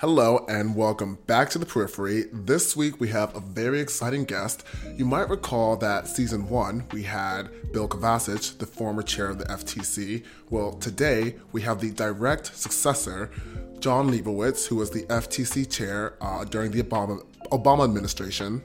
[0.00, 2.24] Hello and welcome back to the Periphery.
[2.30, 4.62] This week we have a very exciting guest.
[4.94, 9.46] You might recall that season one we had Bill Kovacic, the former chair of the
[9.46, 10.22] FTC.
[10.50, 13.30] Well, today we have the direct successor,
[13.78, 18.62] Jon Leibowitz, who was the FTC chair uh, during the Obama, Obama administration,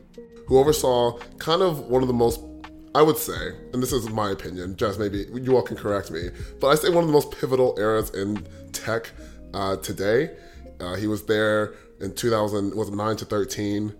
[0.48, 2.42] who oversaw kind of one of the most
[2.94, 6.30] I would say, and this is my opinion, Jess, maybe you all can correct me,
[6.60, 9.12] but I say one of the most pivotal eras in tech
[9.54, 10.32] uh, today.
[10.82, 13.94] Uh, he was there in 2000, was it 9 to 13?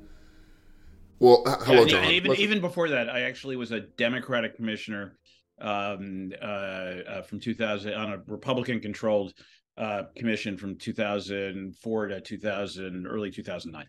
[1.20, 2.06] Well, hello, yeah, Jon.
[2.06, 2.42] Even Let's...
[2.42, 5.18] even before that, I actually was a Democratic commissioner
[5.60, 9.34] um, uh, uh, from 2000 on a Republican-controlled
[9.78, 13.86] uh, commission from 2004 to 2000, early 2009.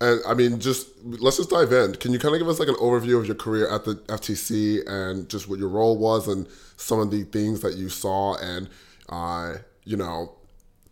[0.00, 1.94] And I mean, just let's just dive in.
[1.94, 4.86] Can you kind of give us like an overview of your career at the FTC
[4.86, 8.36] and just what your role was and some of the things that you saw?
[8.36, 8.68] And,
[9.08, 9.54] uh,
[9.84, 10.36] you know,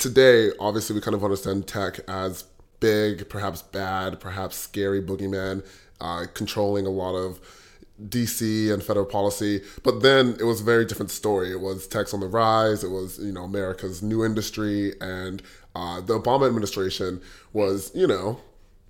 [0.03, 2.45] today, obviously, we kind of understand tech as
[2.81, 5.65] big, perhaps bad, perhaps scary boogeyman,
[6.01, 7.39] uh, controlling a lot of
[8.09, 9.63] DC and federal policy.
[9.85, 11.53] But then it was a very different story.
[11.53, 12.83] It was tech's on the rise.
[12.83, 14.95] It was, you know, America's new industry.
[15.01, 15.41] And
[15.77, 17.21] uh, the Obama administration
[17.53, 18.41] was, you know,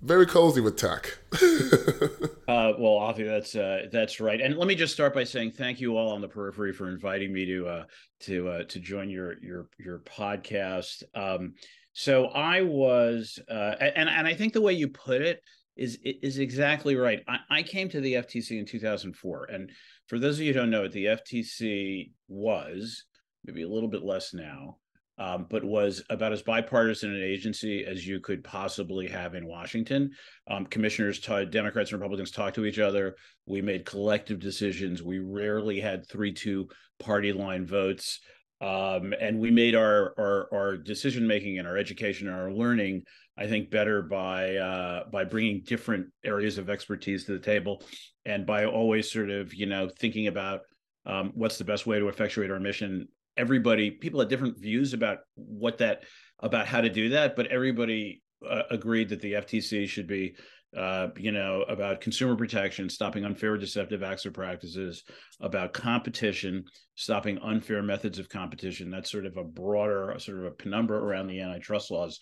[0.03, 1.17] very cozy with tech.
[1.33, 4.41] uh, well, Afi, that's uh, that's right.
[4.41, 7.33] And let me just start by saying thank you all on the periphery for inviting
[7.33, 7.83] me to uh,
[8.21, 11.03] to uh, to join your your your podcast.
[11.15, 11.53] Um,
[11.93, 15.39] so I was, uh, and and I think the way you put it
[15.77, 17.23] is is exactly right.
[17.27, 19.71] I, I came to the FTC in 2004, and
[20.07, 23.05] for those of you who don't know, it, the FTC was
[23.45, 24.77] maybe a little bit less now
[25.17, 30.11] um, but was about as bipartisan an agency as you could possibly have in Washington.
[30.49, 33.15] Um, commissioners, t- Democrats and Republicans talked to each other.
[33.45, 35.03] We made collective decisions.
[35.03, 38.21] We rarely had three-two party line votes,
[38.59, 43.03] um, and we made our our, our decision making and our education and our learning,
[43.37, 47.83] I think, better by uh, by bringing different areas of expertise to the table,
[48.25, 50.61] and by always sort of you know thinking about
[51.05, 53.07] um, what's the best way to effectuate our mission
[53.37, 56.03] everybody people had different views about what that
[56.39, 60.35] about how to do that but everybody uh, agreed that the ftc should be
[60.77, 65.03] uh, you know about consumer protection stopping unfair deceptive acts or practices
[65.39, 66.63] about competition
[66.95, 68.89] stopping unfair methods of competition.
[68.89, 72.19] That's sort of a broader sort of a penumbra around the antitrust laws.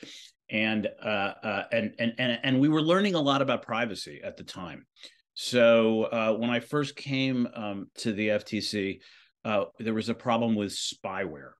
[0.50, 4.38] And uh, uh and, and and and we were learning a lot about privacy at
[4.38, 4.86] the time.
[5.34, 9.00] So uh, when i first came um, to the ftc
[9.44, 11.52] uh, there was a problem with spyware.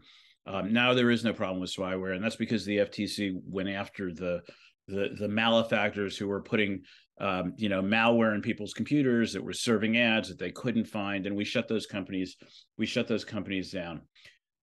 [0.46, 4.14] Um, now there is no problem with spyware, and that's because the FTC went after
[4.14, 4.42] the
[4.88, 6.82] the, the malefactors who were putting
[7.20, 11.26] um, you know malware in people's computers that were serving ads that they couldn't find,
[11.26, 12.36] and we shut those companies
[12.78, 14.02] we shut those companies down.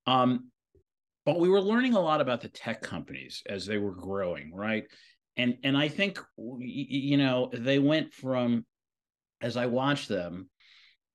[0.06, 0.50] Um,
[1.24, 4.84] but we were learning a lot about the tech companies as they were growing, right?
[5.36, 6.20] And and I think
[6.58, 8.64] you know they went from
[9.40, 10.48] as I watched them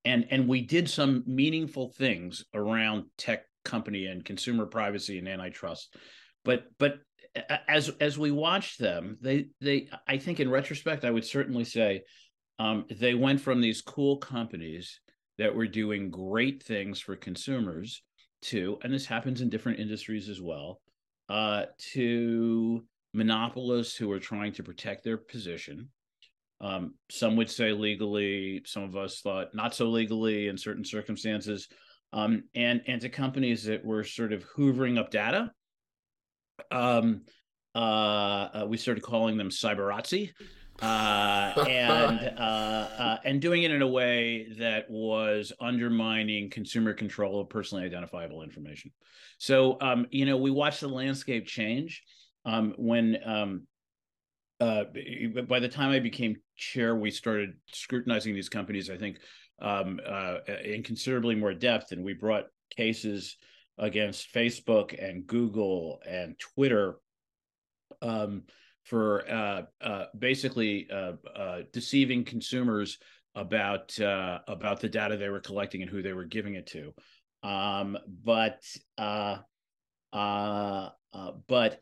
[0.05, 5.95] and and we did some meaningful things around tech company and consumer privacy and antitrust.
[6.43, 6.99] But but
[7.67, 12.03] as as we watched them they they i think in retrospect i would certainly say
[12.59, 14.99] um, they went from these cool companies
[15.39, 18.03] that were doing great things for consumers
[18.43, 20.79] to and this happens in different industries as well
[21.29, 22.83] uh, to
[23.13, 25.89] monopolists who are trying to protect their position
[26.63, 31.67] um, some would say legally, some of us thought not so legally in certain circumstances,
[32.13, 35.51] um, and and to companies that were sort of hoovering up data.
[36.71, 37.23] Um,
[37.75, 40.31] uh, uh, we started calling them cyberazzi,
[40.81, 42.41] uh, and uh,
[42.97, 48.41] uh, and doing it in a way that was undermining consumer control of personally identifiable
[48.41, 48.89] information.
[49.37, 52.03] So um, you know, we watched the landscape change
[52.45, 53.67] um, when um,
[54.63, 59.19] uh, by the time I became chair, we started scrutinizing these companies, I think,
[59.61, 61.91] um, uh, in considerably more depth.
[61.91, 63.35] And we brought cases
[63.77, 66.95] against Facebook and Google and Twitter
[68.01, 68.43] um,
[68.83, 72.99] for uh, uh basically uh, uh, deceiving consumers
[73.35, 76.93] about about the data they were collecting and who they were giving it to.
[77.41, 78.61] Um, but
[81.47, 81.81] but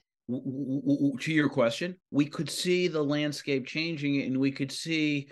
[1.20, 5.30] to your question, we could see the landscape changing, and we could see,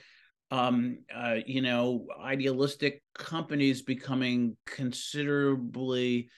[0.52, 6.30] um, uh, you know, idealistic companies becoming considerably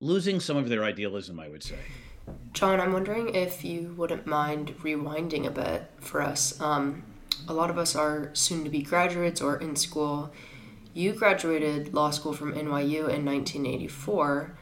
[0.00, 1.40] losing some of their idealism.
[1.40, 1.78] I would say.
[2.52, 6.60] Jon, I'm wondering if you wouldn't mind rewinding a bit for us.
[6.60, 7.02] Um,
[7.48, 10.32] a lot of us are soon to be graduates or in school.
[10.94, 14.56] You graduated law school from NYU in 1984.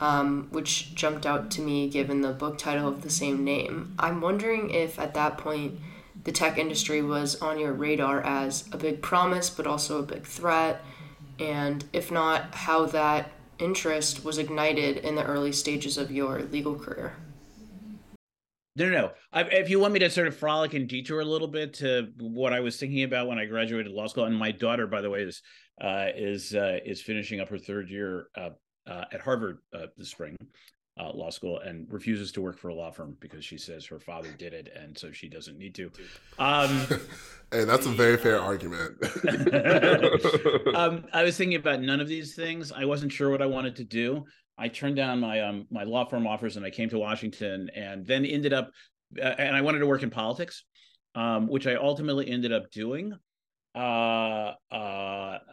[0.00, 3.94] Um, which jumped out to me given the book title of the same name.
[3.98, 5.78] I'm wondering if at that point
[6.24, 10.24] the tech industry was on your radar as a big promise, but also a big
[10.24, 10.84] threat,
[11.38, 16.74] and if not, how that interest was ignited in the early stages of your legal
[16.74, 17.16] career.
[18.76, 19.10] No, no, no.
[19.32, 22.12] I, if you want me to sort of frolic and detour a little bit to
[22.20, 25.10] what I was thinking about when I graduated law school, and my daughter, by the
[25.10, 25.42] way, is
[25.80, 28.50] uh, is uh, is finishing up her third year uh,
[28.88, 30.36] uh at Harvard uh, this spring
[30.98, 34.00] uh, law school, and refuses to work for a law firm because she says her
[34.00, 35.90] father did it, and so she doesn't need to.
[36.38, 36.86] Um,
[37.52, 38.96] hey, that's a very fair argument.
[40.74, 42.72] um, I was thinking about none of these things.
[42.72, 44.24] I wasn't sure what I wanted to do.
[44.60, 48.04] I turned down my um my law firm offers and I came to Washington and
[48.04, 48.70] then ended up
[49.16, 50.64] uh, and I wanted to work in politics,
[51.14, 53.12] um, which I ultimately ended up doing.
[53.78, 54.74] Uh, uh,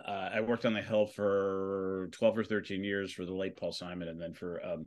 [0.07, 3.71] uh, I worked on the Hill for twelve or thirteen years for the late Paul
[3.71, 4.85] Simon, and then for um,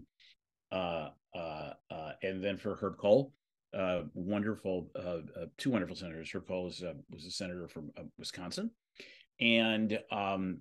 [0.72, 3.32] uh, uh, uh and then for Herb Kohl.
[3.72, 6.32] Uh, wonderful, uh, uh, two wonderful senators.
[6.34, 8.72] Herb was uh, was a senator from Wisconsin,
[9.38, 10.58] and um,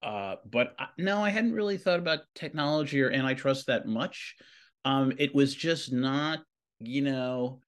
[0.00, 4.36] uh, but I, no, I hadn't really thought about technology or antitrust that much.
[4.84, 6.40] Um, it was just not,
[6.78, 7.60] you know,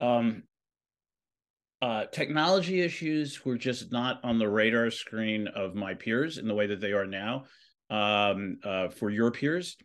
[0.00, 0.44] um,
[1.82, 6.54] uh, technology issues were just not on the radar screen of my peers in the
[6.54, 7.44] way that they are now
[7.88, 9.76] um, uh, for your peers.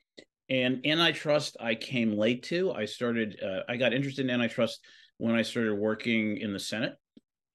[0.49, 2.71] And antitrust, I came late to.
[2.71, 4.79] I started, uh, I got interested in antitrust
[5.17, 6.95] when I started working in the Senate,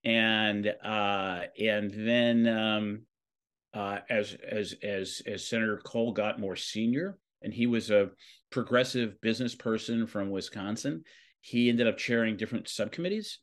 [0.03, 3.01] and uh, and then um,
[3.73, 8.09] uh, as as as as Senator Kohl got more senior, and he was a
[8.49, 11.03] progressive business person from Wisconsin.
[11.39, 13.39] He ended up chairing different subcommittees.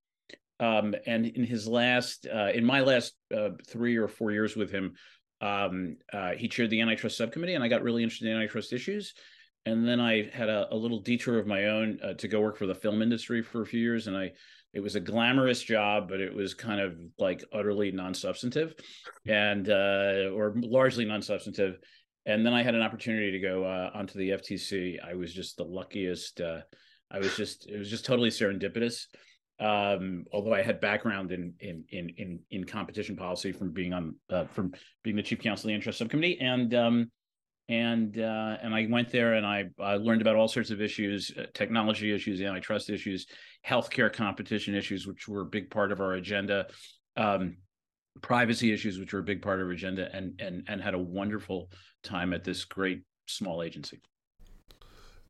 [0.61, 4.71] Um, and in his last, uh, in my last uh, three or four years with
[4.71, 4.95] him,
[5.41, 9.15] um, uh, he chaired the antitrust subcommittee, and I got really interested in antitrust issues.
[9.67, 12.57] And then I had a, a little detour of my own uh, to go work
[12.57, 14.33] for the film industry for a few years, and I
[14.75, 18.75] it was a glamorous job, but it was kind of like utterly non-substantive,
[19.27, 21.79] and uh, or largely non-substantive.
[22.27, 24.97] And then I had an opportunity to go uh, onto the FTC.
[25.03, 26.41] I was just the luckiest.
[26.41, 29.07] I was just it was just totally serendipitous.
[29.61, 34.15] Um, although I had background in in in in, in competition policy from being on
[34.31, 34.73] uh, from
[35.03, 37.11] being the chief counsel of the antitrust subcommittee, and um,
[37.69, 41.33] and uh, and I went there and I, I learned about all sorts of issues,
[41.37, 43.27] uh, technology issues, antitrust issues,
[43.67, 46.67] healthcare competition issues, which were a big part of our agenda,
[47.17, 47.59] um,
[48.23, 50.99] privacy issues, which were a big part of our agenda, and and and had a
[50.99, 51.71] wonderful
[52.03, 54.01] time at this great small agency.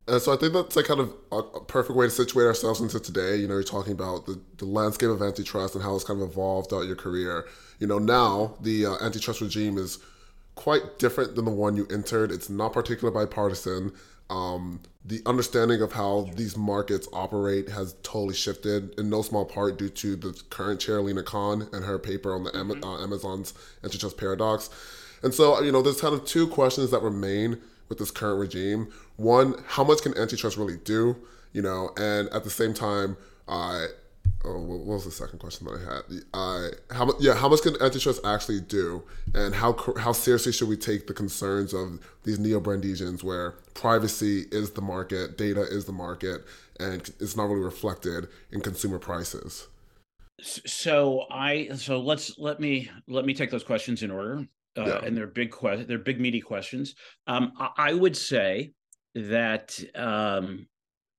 [0.09, 2.99] And so I think that's like kind of a perfect way to situate ourselves into
[2.99, 3.35] today.
[3.35, 6.29] You know, you're talking about the, the landscape of antitrust and how it's kind of
[6.29, 7.45] evolved throughout your career.
[7.79, 9.99] You know, now the uh, antitrust regime is
[10.55, 12.31] quite different than the one you entered.
[12.31, 13.93] It's not particularly bipartisan.
[14.29, 19.79] Um, the understanding of how these markets operate has totally shifted, in no small part
[19.79, 22.83] due to the current chair, Lina Khan, and her paper on the mm-hmm.
[22.83, 23.53] uh, Amazon's
[23.83, 24.69] antitrust paradox.
[25.23, 27.59] And so, you know, there's kind of two questions that remain
[27.89, 28.87] with this current regime.
[29.17, 31.17] One, how much can antitrust really do?
[31.51, 33.87] You know, and at the same time, uh,
[34.45, 36.23] oh, what was the second question that I had?
[36.33, 37.15] Uh, how much?
[37.19, 39.03] Yeah, how much can antitrust actually do,
[39.33, 44.71] and how how seriously should we take the concerns of these neo-Brandeisians, where privacy is
[44.71, 46.45] the market, data is the market,
[46.79, 49.67] and it's not really reflected in consumer prices.
[50.41, 54.47] So I so let's let me let me take those questions in order,
[54.77, 54.99] uh, yeah.
[55.03, 56.95] and they're big que- they're big meaty questions.
[57.27, 58.73] Um, I, I would say
[59.15, 60.67] that um,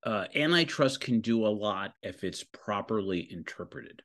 [0.05, 4.01] uh, antitrust can do a lot if it's properly interpreted.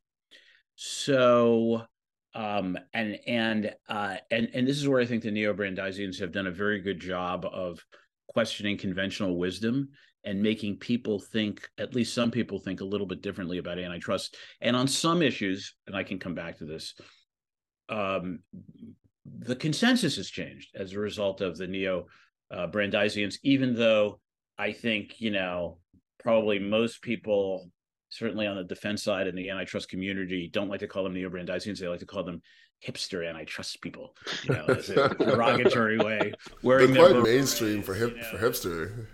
[0.75, 1.87] So,
[2.35, 6.47] um, and and uh, and and this is where I think the neo-Brandeisians have done
[6.47, 7.83] a very good job of
[8.29, 9.89] questioning conventional wisdom
[10.25, 14.37] and making people think, at least some people think, a little bit differently about antitrust.
[14.61, 16.95] And on some issues, and I can come back to this,
[17.89, 18.41] um,
[19.39, 22.07] the consensus has changed as a result of the neo
[22.51, 24.21] uh, Brandeisians, even though
[24.59, 25.79] I think you know
[26.21, 27.71] probably most people,
[28.09, 31.79] certainly on the defense side in the antitrust community, don't like to call them neo-Brandeisians.
[31.79, 32.43] They like to call them
[32.85, 34.17] hipster antitrust people.
[34.45, 36.33] You know, as a derogatory way.
[36.63, 38.29] Wearing They're quite mainstream for hip you know.
[38.29, 39.07] for hipster.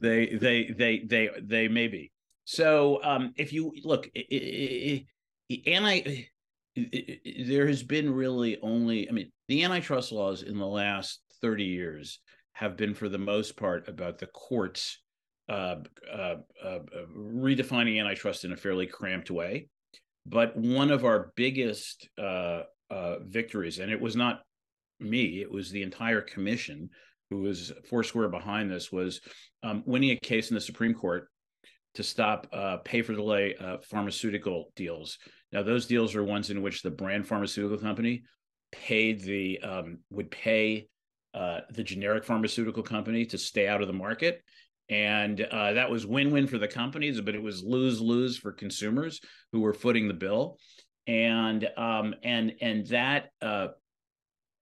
[0.00, 2.12] they they they they they may be.
[2.44, 4.08] So um, if you look,
[5.66, 6.28] anti
[7.46, 12.20] there has been really only i mean the antitrust laws in the last 30 years
[12.56, 15.02] have been, for the most part, about the courts
[15.48, 15.76] uh,
[16.10, 16.78] uh, uh,
[17.14, 19.68] redefining antitrust in a fairly cramped way.
[20.24, 24.40] But one of our biggest uh, uh, victories, and it was not
[24.98, 26.88] me; it was the entire commission
[27.28, 28.90] who was foursquare behind this.
[28.90, 29.20] Was
[29.62, 31.28] um, winning a case in the Supreme Court
[31.94, 33.54] to stop uh, pay for delay
[33.90, 35.18] pharmaceutical deals.
[35.52, 38.24] Now, those deals are ones in which the brand pharmaceutical company
[38.72, 40.88] paid the um, would pay
[41.34, 44.42] uh, the generic pharmaceutical company to stay out of the market,
[44.88, 49.20] and uh, that was win-win for the companies, but it was lose-lose for consumers
[49.52, 50.58] who were footing the bill,
[51.06, 53.30] and um, and and that.
[53.40, 53.68] Uh,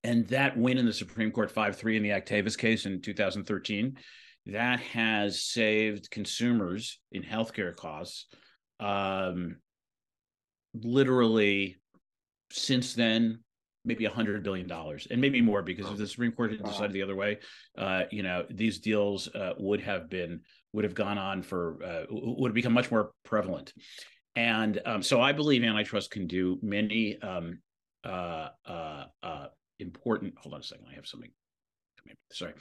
[0.02, 3.96] and that win in the Supreme Court 5 3 in the Actavis case in 2013
[4.46, 8.26] that has saved consumers in healthcare costs
[8.80, 9.56] um,
[10.82, 11.76] literally
[12.50, 13.40] since then
[13.84, 16.92] maybe a hundred billion dollars and maybe more because if the supreme court had decided
[16.92, 17.38] the other way
[17.78, 20.40] uh, you know these deals uh, would have been
[20.72, 23.72] would have gone on for uh, would have become much more prevalent.
[24.36, 27.60] And um, so i believe antitrust can do many um,
[28.04, 29.46] uh, uh, uh,
[29.78, 31.30] important hold on a second i have something
[32.32, 32.54] sorry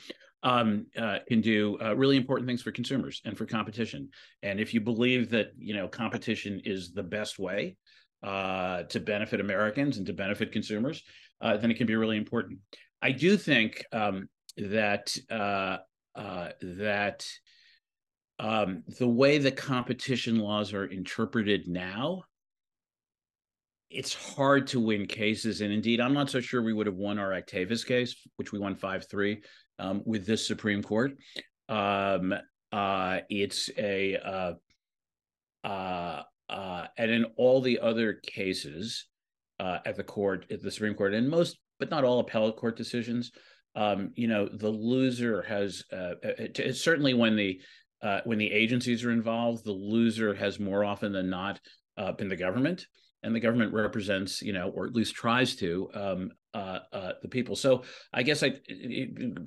[0.44, 4.10] um, uh, can do uh, really important things for consumers and for competition.
[4.42, 7.78] And if you believe that you know competition is the best way
[8.24, 11.04] uh, to benefit Americans and to benefit consumers,
[11.42, 12.60] uh, then it can be really important.
[13.02, 15.78] I do think um, that uh,
[16.16, 17.28] uh, that
[18.40, 22.24] um, the way the competition laws are interpreted now
[23.94, 25.62] it's hard to win cases.
[25.62, 28.60] And indeed, I'm not so sure we would have won our Actavis case, which we
[28.60, 29.42] won 5 3
[29.80, 31.14] um, with this Supreme Court.
[31.70, 32.34] Um,
[32.72, 34.54] uh, it's a uh,
[35.68, 39.08] uh, uh, and in all the other cases
[39.60, 42.78] uh, at the court, at the Supreme Court, and most, but not all appellate court
[42.78, 43.32] decisions,
[43.76, 47.60] um, you know, the loser has uh, uh certainly when the
[48.04, 51.60] uh, when the agencies are involved, the loser has more often than not
[51.98, 52.86] uh, been the government
[53.24, 56.80] and the government represents, you know, or at least tries to, um, uh,
[57.22, 57.56] the people.
[57.56, 58.54] So I guess I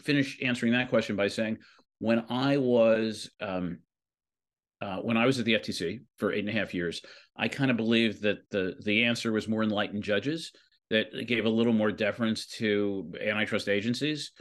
[0.03, 1.59] finish answering that question by saying,
[1.99, 3.79] when I was um,
[4.81, 7.01] uh, when I was at the FTC for eight and a half years,
[7.37, 10.53] I kind of believed that the the answer was more enlightened judges
[10.91, 14.33] that gave a little more deference to antitrust agencies.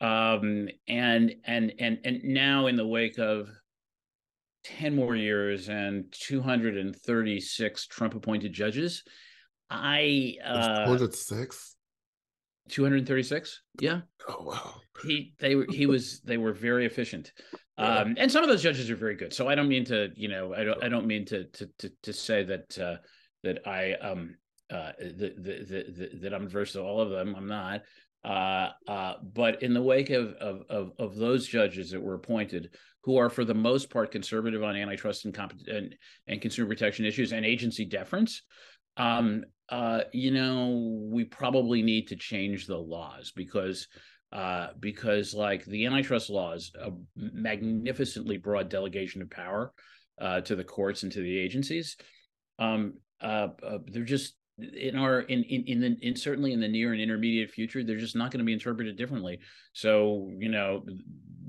[0.00, 3.48] Um, and and and and now in the wake of
[4.64, 9.02] 10 more years and 236 Trump appointed judges.
[9.70, 11.76] I uh 206
[12.68, 17.32] 236 yeah oh wow he they were he was they were very efficient
[17.78, 19.32] um and some of those judges are very good.
[19.32, 21.92] So i don't mean to you know i don't i don't mean to to to,
[22.02, 22.96] to say that uh
[23.44, 24.36] that i um
[24.70, 27.34] uh the, the, the, that i'm averse to all of them.
[27.36, 27.82] I'm not.
[28.24, 32.68] Uh, uh, but in the wake of, of, of of those judges that were appointed,
[33.04, 35.94] who are for the most part conservative on antitrust and comp- and,
[36.26, 38.42] and consumer protection issues and agency deference,
[38.96, 43.86] um, uh, you know, we probably need to change the laws because
[44.32, 49.72] uh, because like the antitrust laws, a magnificently broad delegation of power
[50.20, 51.96] uh, to the courts and to the agencies.
[52.58, 56.68] Um, uh, uh, they're just in our in in in, the, in certainly in the
[56.68, 59.38] near and intermediate future they're just not going to be interpreted differently
[59.72, 60.84] so you know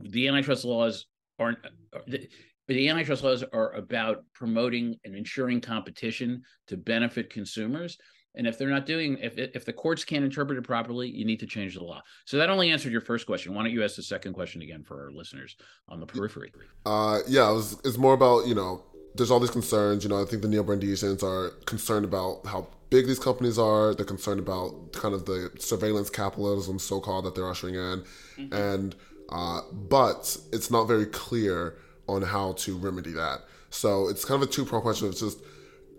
[0.01, 1.07] the antitrust laws
[1.39, 2.29] aren't uh, the,
[2.67, 7.97] the antitrust laws are about promoting and ensuring competition to benefit consumers
[8.39, 11.39] and if they're not doing if if the courts can't interpret it properly you need
[11.39, 13.95] to change the law so that only answered your first question why don't you ask
[13.95, 15.55] the second question again for our listeners
[15.87, 16.51] on the periphery
[16.85, 18.83] uh yeah it was, it's more about you know
[19.15, 23.07] there's all these concerns you know i think the neo-Brandeisians are concerned about how big
[23.07, 23.93] these companies are.
[23.93, 28.03] They're concerned about kind of the surveillance capitalism, so called, that they're ushering in,
[28.37, 28.53] mm-hmm.
[28.53, 28.95] and
[29.29, 31.75] uh, but it's not very clear
[32.07, 33.41] on how to remedy that.
[33.69, 35.09] So it's kind of a two prong question.
[35.09, 35.39] It's just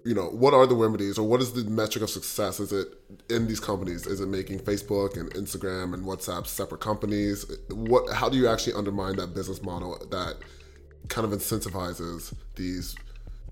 [0.04, 2.61] you know what are the remedies or what is the metric of success?
[2.61, 2.88] Is it
[3.28, 4.07] in these companies?
[4.07, 7.45] Is it making Facebook and Instagram and WhatsApp separate companies?
[7.71, 8.12] What?
[8.12, 10.37] How do you actually undermine that business model that
[11.09, 12.95] kind of incentivizes these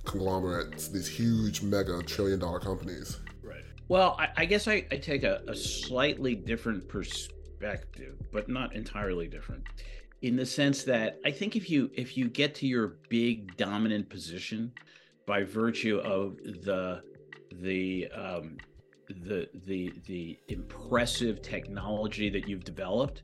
[0.04, 3.18] conglomerates, these huge mega trillion dollar companies?
[3.42, 3.64] Right.
[3.88, 9.26] Well, I, I guess I, I take a, a, slightly different perspective, but not entirely
[9.28, 9.64] different,
[10.22, 14.08] in the sense that I think if you if you get to your big dominant
[14.08, 14.72] position
[15.28, 17.02] by virtue of the
[17.61, 18.56] the um,
[19.08, 23.23] the the the impressive technology that you've developed,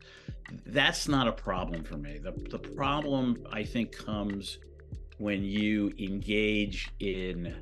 [0.67, 2.19] that's not a problem for me.
[2.23, 4.59] The the problem I think comes
[5.17, 7.55] when you engage in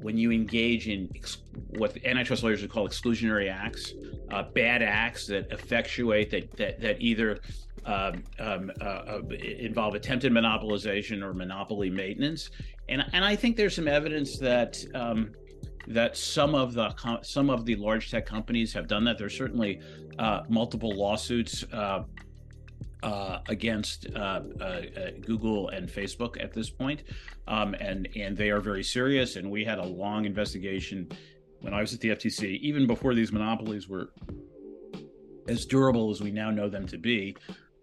[0.00, 1.42] when you engage in ex-
[1.78, 3.92] what antitrust lawyers would call exclusionary acts,
[4.32, 7.38] uh, bad acts that effectuate that that, that either
[7.84, 12.50] um, um, uh, uh, involve attempted monopolization or monopoly maintenance,
[12.88, 15.32] and and I think there's some evidence that um,
[15.88, 19.18] that some of the some of the large tech companies have done that.
[19.18, 19.80] There's certainly
[20.18, 22.04] uh, multiple lawsuits uh,
[23.02, 24.80] uh, against uh, uh,
[25.20, 27.02] Google and Facebook at this point,
[27.48, 29.36] um, and and they are very serious.
[29.36, 31.10] And we had a long investigation
[31.60, 34.12] when I was at the FTC, even before these monopolies were
[35.48, 37.36] as durable as we now know them to be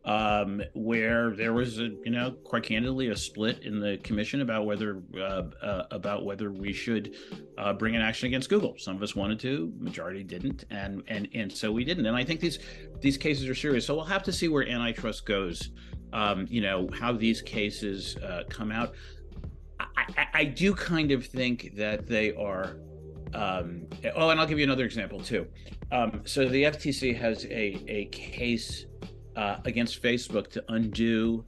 [0.10, 4.66] um, where there was a you know quite candidly a split in the commission about
[4.66, 7.16] whether uh, uh, about whether we should
[7.60, 8.74] uh, bring an action against Google.
[8.80, 12.08] Some of us wanted to, majority didn't, and and and so we didn't.
[12.08, 12.58] And I think these
[13.02, 13.86] these cases are serious.
[13.86, 15.70] So we'll have to see where antitrust goes.
[16.12, 18.96] Um, you know how these cases uh, come out.
[19.80, 22.78] I, I, do kind of think that they are
[23.36, 23.86] um,
[24.16, 25.46] oh, and I'll give you another example too.
[25.92, 28.88] Um, so the FTC has a a case
[29.40, 31.46] uh, against Facebook to undo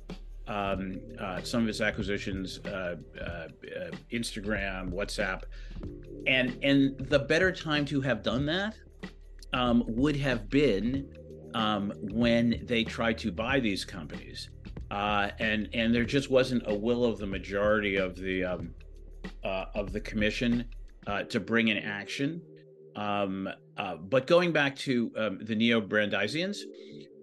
[0.48, 3.48] um, uh, some of its acquisitions, uh, uh, uh,
[4.14, 5.44] Instagram, WhatsApp,
[6.26, 8.76] and and the better time to have done that
[9.54, 11.14] um, would have been
[11.54, 14.50] um, when they tried to buy these companies,
[14.90, 18.74] uh, and and there just wasn't a will of the majority of the um,
[19.44, 20.66] of the commission
[21.28, 22.42] to bring in action.
[22.96, 23.50] Um,
[24.10, 26.60] but going back to um, the neo Brandeisians,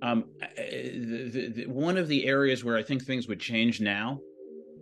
[0.02, 0.25] um,
[0.57, 4.21] the, the, the, one of the areas where I think things would change now,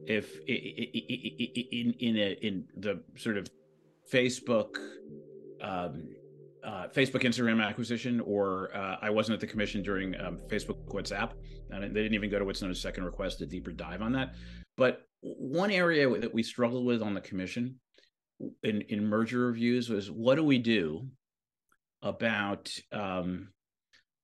[0.07, 3.49] if in in a, in the sort of
[4.13, 4.77] Facebook,
[5.61, 6.09] um,
[6.65, 11.33] uh, Facebook Instagram acquisition, or uh, I wasn't at the commission during um, Facebook WhatsApp,
[11.71, 14.13] and they didn't even go to what's known as second request, a deeper dive on
[14.13, 14.35] that.
[14.77, 17.81] But one area that we struggled with on the commission
[18.63, 21.09] in in merger reviews was what do we do
[22.03, 23.49] about um,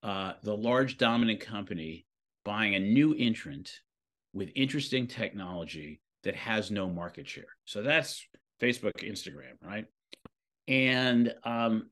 [0.02, 2.06] uh, the large dominant company
[2.44, 3.70] buying a new entrant
[4.32, 7.44] with interesting technology that has no market share.
[7.64, 8.26] So that's
[8.60, 9.86] Facebook, Instagram, right?
[10.68, 11.90] And um,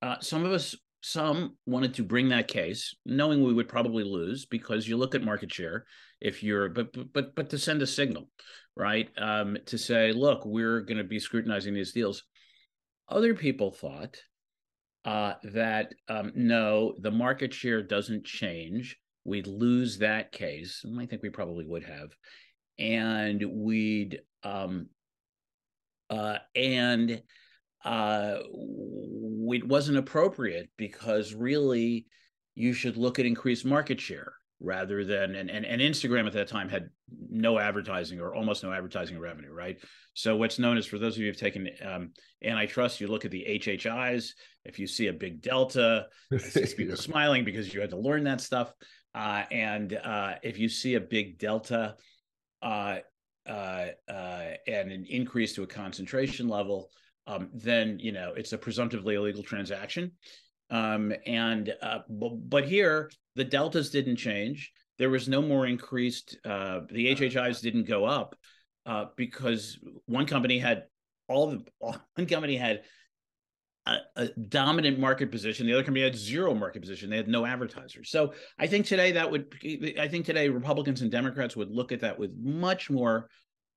[0.00, 4.46] uh, some of us, some wanted to bring that case, knowing we would probably lose
[4.46, 5.84] because you look at market share.
[6.20, 8.28] If you're, but but but to send a signal,
[8.76, 9.08] right?
[9.18, 12.22] Um, to say, look, we're going to be scrutinizing these deals.
[13.08, 14.16] Other people thought
[15.04, 18.96] uh, that um, no, the market share doesn't change.
[19.24, 20.84] We'd lose that case.
[20.98, 22.10] I think we probably would have,
[22.78, 24.88] and we'd um,
[26.10, 27.22] uh, and
[27.84, 32.06] uh, it wasn't appropriate because really
[32.54, 36.48] you should look at increased market share rather than and, and, and Instagram at that
[36.48, 36.88] time had
[37.30, 39.78] no advertising or almost no advertising revenue, right?
[40.14, 42.12] So what's known as for those of you who've taken um,
[42.44, 44.30] antitrust, you look at the HHIs.
[44.64, 48.72] If you see a big delta, people smiling because you had to learn that stuff.
[49.14, 51.96] Uh, and uh, if you see a big delta
[52.62, 52.98] uh,
[53.46, 56.90] uh, uh and an increase to a concentration level,
[57.26, 60.12] um, then you know it's a presumptively illegal transaction.
[60.72, 64.72] Um, and uh, but, but here the deltas didn't change.
[64.98, 66.38] There was no more increased.
[66.44, 68.34] Uh, the HHIs didn't go up
[68.86, 70.84] uh, because one company had
[71.28, 71.64] all the
[72.14, 72.82] one company had
[73.84, 75.66] a, a, dominant market position.
[75.66, 77.10] The other company had zero market position.
[77.10, 78.10] They had no advertisers.
[78.10, 79.52] So I think today that would.
[79.98, 83.28] I think today Republicans and Democrats would look at that with much more.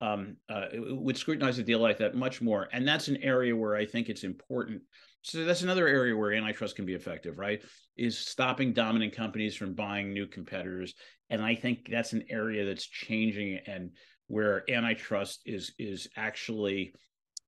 [0.02, 3.76] Um, uh, would scrutinize a deal like that much more, and that's an area where
[3.76, 4.82] I think it's important
[5.26, 7.60] so that's another area where antitrust can be effective, right?
[7.96, 10.94] Is stopping dominant companies from buying new competitors.
[11.30, 13.90] And I think that's an area that's changing and
[14.28, 16.94] where antitrust is is actually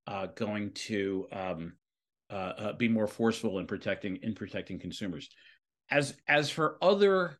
[0.09, 1.75] uh, going to um,
[2.31, 5.29] uh, uh, be more forceful in protecting in protecting consumers.
[5.89, 7.39] As as for other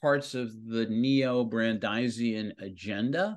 [0.00, 3.36] parts of the neo Brandeisian agenda,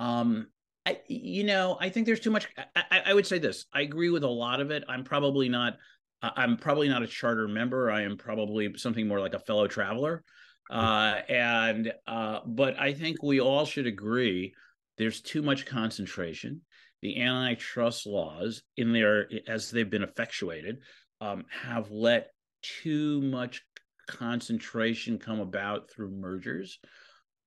[0.00, 0.46] um,
[0.86, 2.48] I, you know, I think there's too much.
[2.74, 3.66] I, I, would say this.
[3.72, 4.82] I agree with a lot of it.
[4.88, 5.76] I'm probably not.
[6.22, 7.90] I'm probably not a charter member.
[7.90, 10.24] I am probably something more like a fellow traveler.
[10.70, 14.54] Uh, and uh, but I think we all should agree
[14.96, 16.62] there's too much concentration.
[17.02, 20.78] The antitrust laws in there, as they've been effectuated,
[21.20, 22.30] um, have let
[22.62, 23.62] too much
[24.06, 26.78] concentration come about through mergers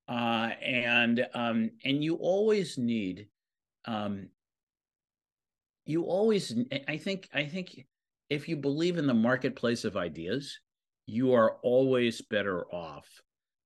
[0.08, 3.28] uh, and um, and you always need
[3.86, 4.30] um,
[5.86, 6.56] you always
[6.88, 7.86] i think i think
[8.30, 10.60] if you believe in the marketplace of ideas
[11.06, 13.08] you are always better off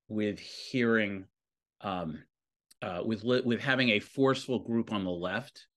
[0.10, 1.26] with hearing
[1.82, 2.23] um,
[2.82, 5.67] uh, with with having a forceful group on the left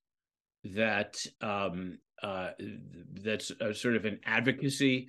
[0.64, 2.50] that um, uh,
[3.22, 5.08] that's a sort of an advocacy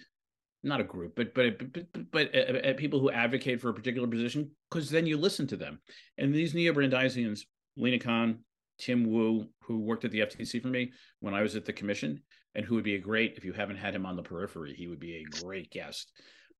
[0.63, 4.08] not a group, but but but, but uh, uh, people who advocate for a particular
[4.08, 5.80] position, because then you listen to them.
[6.17, 7.41] And these neo Brandeisians,
[7.78, 8.39] Lina Khan,
[8.78, 12.21] Tim Wu, who worked at the FTC for me when I was at the commission,
[12.56, 14.88] and who would be a great if you haven't had him on the periphery, he
[14.88, 16.12] would be a great guest.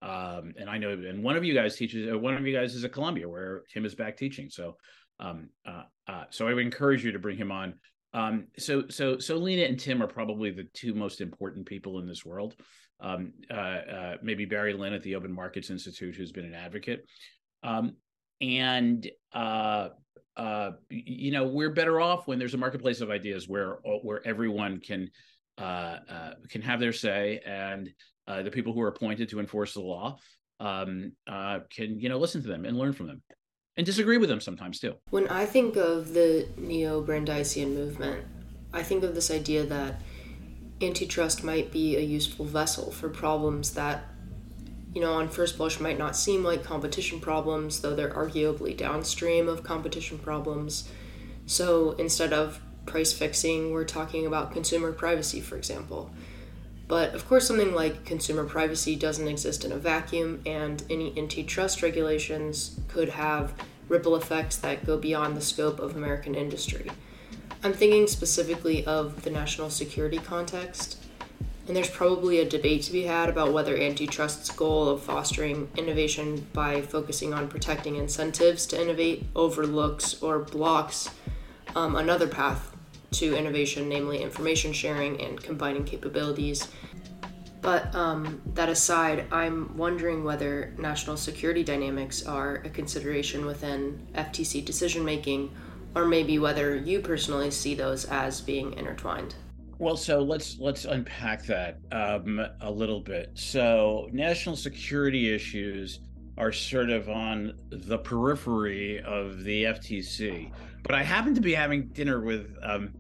[0.02, 2.74] Um, and I know, and one of you guys teaches, uh, one of you guys
[2.74, 4.50] is at Columbia where Tim is back teaching.
[4.50, 4.78] So,
[5.20, 7.76] um, uh, uh, so I would encourage you to bring him on.
[8.14, 12.08] Um, so, so, so Lina and Tim are probably the two most important people in
[12.08, 12.56] this world.
[13.02, 17.06] Um, uh, uh, maybe Barry Lynn at the Open Markets Institute, who's been an advocate.
[17.64, 17.96] Um,
[18.40, 19.90] and uh,
[20.38, 24.80] uh, you know, we're better off when there's a marketplace of ideas where where everyone
[24.80, 25.10] can
[25.58, 27.90] uh, uh, can have their say, and
[28.28, 30.18] uh, the people who are appointed to enforce the law
[30.60, 33.22] um, uh, can you know listen to them and learn from them,
[33.78, 34.96] and disagree with them sometimes too.
[35.10, 38.26] When I think of the neo-Brandeisian movement,
[38.74, 40.02] I think of this idea that
[40.82, 44.04] antitrust might be a useful vessel for problems that
[44.94, 49.48] you know, on first blush might not seem like competition problems, though they're arguably downstream
[49.48, 50.90] of competition problems.
[51.46, 56.12] So instead of price fixing, we're talking about consumer privacy, for example.
[56.90, 61.82] But of course, something like consumer privacy doesn't exist in a vacuum, and any antitrust
[61.82, 63.54] regulations could have
[63.88, 66.90] ripple effects that go beyond the scope of American industry.
[67.64, 70.98] I'm thinking specifically of the national security context
[71.68, 76.48] and there's probably a debate to be had about whether antitrust's goal of fostering innovation
[76.54, 81.12] by focusing on protecting incentives to innovate overlooks or blocks
[81.76, 82.76] um, another path
[83.12, 86.68] to innovation, namely information sharing and combining capabilities.
[87.62, 94.66] But um, that aside, I'm wondering whether national security dynamics are a consideration within FTC
[94.66, 95.52] decision making,
[95.96, 99.36] or maybe whether you personally see those as being intertwined.
[99.78, 103.32] Well, so let's let's unpack that um, a little bit.
[103.34, 106.02] So, national security issues
[106.38, 110.52] are sort of on the periphery of the FTC.
[110.84, 112.94] But I happen to be having dinner with um,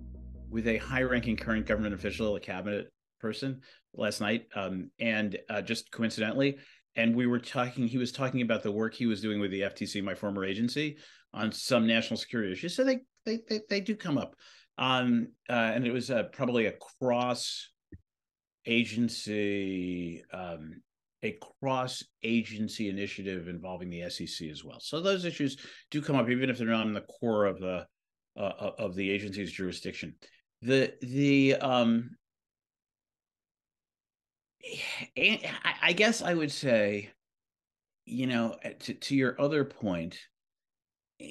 [0.50, 3.62] with a high-ranking current government official, a cabinet person,
[3.94, 6.58] last night, um, and uh, just coincidentally,
[6.96, 7.88] and we were talking.
[7.88, 10.98] He was talking about the work he was doing with the FTC, my former agency,
[11.34, 12.76] on some national security issues.
[12.76, 14.36] So they they they, they do come up
[14.82, 17.70] um, uh, and it was uh, probably a cross
[18.66, 20.82] agency, um,
[21.24, 24.80] a cross agency initiative involving the SEC as well.
[24.80, 25.58] So those issues
[25.92, 27.86] do come up, even if they're not in the core of the
[28.36, 30.16] uh, of the agency's jurisdiction.
[30.64, 32.12] The the um,
[35.82, 37.12] I guess I would say,
[38.06, 40.18] you know, to, to your other point,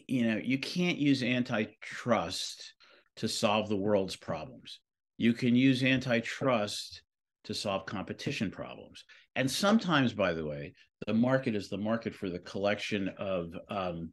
[0.09, 2.75] you know, you can't use antitrust
[3.17, 4.81] to solve the world's problems.
[5.19, 7.03] You can use antitrust
[7.45, 9.05] to solve competition problems.
[9.37, 10.75] And sometimes, by the way,
[11.07, 14.13] the market is the market for the collection of um,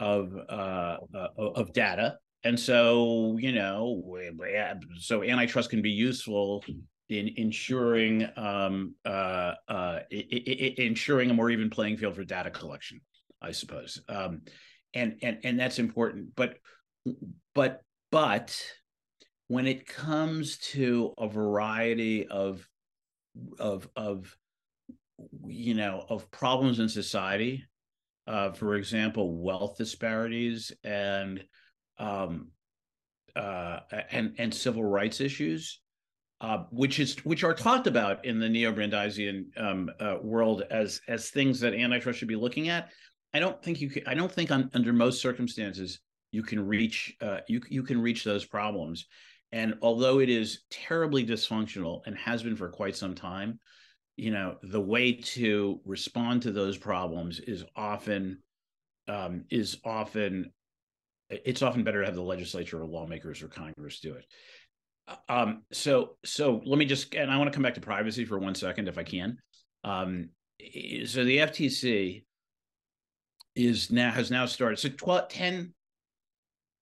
[0.00, 2.18] of uh, uh, of data.
[2.44, 4.02] And so, you know,
[4.98, 6.64] so antitrust can be useful
[7.08, 13.00] in ensuring um, uh, uh, ensuring a more even playing field for data collection,
[13.40, 14.00] I suppose.
[14.08, 14.42] Um,
[14.94, 16.34] and and and that's important.
[16.34, 16.58] But
[17.54, 18.60] but but
[19.48, 22.66] when it comes to a variety of
[23.58, 24.36] of of
[25.46, 27.64] you know of problems in society
[28.26, 31.42] uh, for example wealth disparities and
[31.98, 32.48] um,
[33.34, 35.80] uh, and and civil rights issues
[36.40, 41.30] uh, which is which are talked about in the neo-Brandeisian um, uh, world as as
[41.30, 42.90] things that antitrust should be looking at.
[43.34, 44.06] I don't think you can.
[44.06, 48.24] I don't think on, under most circumstances you can reach uh, you you can reach
[48.24, 49.06] those problems.
[49.50, 53.58] And although it is terribly dysfunctional and has been for quite some time,
[54.16, 58.42] you know the way to respond to those problems is often
[59.08, 60.52] um, is often
[61.30, 64.24] it's often better to have the legislature or lawmakers or Congress do it.
[65.06, 68.24] Uh, um, so so let me just and I want to come back to privacy
[68.24, 69.38] for one second if I can.
[69.84, 70.30] Um,
[71.06, 72.24] so the FTC
[73.58, 74.78] is now has now started.
[74.78, 75.74] So 12, 10,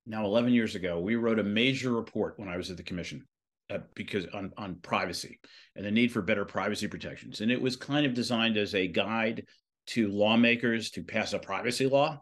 [0.04, 3.26] now 11 years ago, we wrote a major report when I was at the commission
[3.70, 5.40] uh, because on, on privacy
[5.74, 7.40] and the need for better privacy protections.
[7.40, 9.46] And it was kind of designed as a guide
[9.88, 12.20] to lawmakers to pass a privacy law.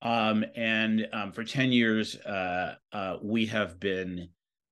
[0.00, 4.28] Um, and um, for 10 years, uh, uh, we have been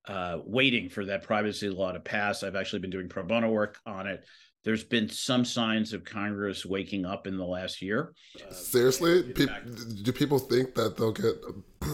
[0.06, 2.42] uh, waiting for that privacy law to pass.
[2.42, 4.24] I've actually been doing pro bono work on it
[4.64, 8.14] there's been some signs of Congress waking up in the last year.
[8.50, 9.46] Seriously, Pe-
[10.02, 11.34] do people think that they'll get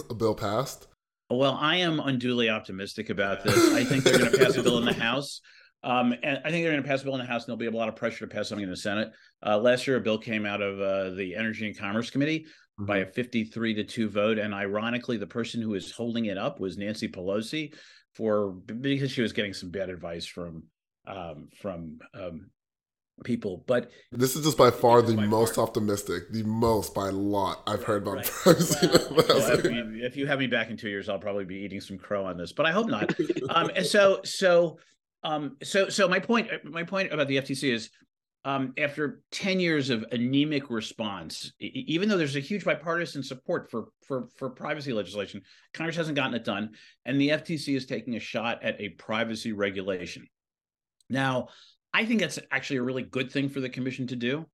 [0.08, 0.86] a bill passed?
[1.28, 3.72] Well, I am unduly optimistic about this.
[3.72, 5.40] I think they're going to pass a bill in the House.
[5.82, 7.70] Um, and I think they're going to pass a bill in the House, and there'll
[7.70, 9.12] be a lot of pressure to pass something in the Senate.
[9.44, 12.86] Uh, last year, a bill came out of uh, the Energy and Commerce Committee mm-hmm.
[12.86, 14.38] by a 53 to 2 vote.
[14.38, 17.74] And ironically, the person who was holding it up was Nancy Pelosi
[18.14, 20.64] for because she was getting some bad advice from
[21.06, 22.50] um, from um,
[23.24, 23.64] people.
[23.66, 25.64] But this is just by far the by most far.
[25.64, 28.26] optimistic, the most by a lot I've heard about right.
[28.42, 28.86] privacy.
[28.86, 31.80] Well, if, you, if, you, have me back in two years, I'll probably be eating
[31.80, 33.14] some crow on this, but I hope not.
[33.50, 34.78] um, and so, so,
[35.22, 37.90] um, so, so my point, my point about the FTC is,
[38.44, 43.88] um, after 10 years of anemic response, even though there's a huge bipartisan support for,
[44.06, 45.42] for, for privacy legislation,
[45.74, 46.70] Congress hasn't gotten it done.
[47.04, 50.26] And the FTC is taking a shot at a privacy regulation.
[51.10, 51.48] Now,
[51.92, 54.46] I think that's actually a really good thing for the commission to do.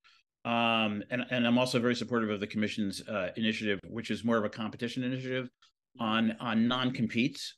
[0.45, 4.37] Um, and, and I'm also very supportive of the commission's uh, initiative, which is more
[4.37, 5.49] of a competition initiative
[5.99, 7.55] on on non-competes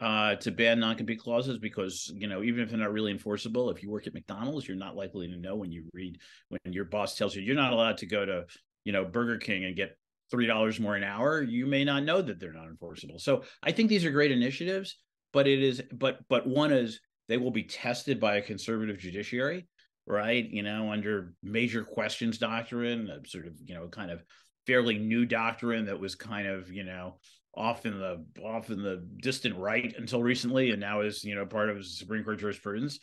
[0.00, 3.82] uh, to ban non-compete clauses because you know even if they're not really enforceable, if
[3.82, 7.14] you work at McDonald's, you're not likely to know when you read when your boss
[7.16, 8.44] tells you you're not allowed to go to
[8.84, 9.96] you know Burger King and get
[10.30, 11.42] three dollars more an hour.
[11.42, 13.18] You may not know that they're not enforceable.
[13.18, 14.96] So I think these are great initiatives,
[15.34, 19.68] but it is but but one is they will be tested by a conservative judiciary,
[20.04, 20.50] right?
[20.50, 24.24] You know, under major questions doctrine, a sort of, you know, kind of
[24.66, 27.20] fairly new doctrine that was kind of, you know,
[27.54, 31.46] off in the off in the distant right until recently, and now is, you know,
[31.46, 32.98] part of Supreme Court jurisprudence.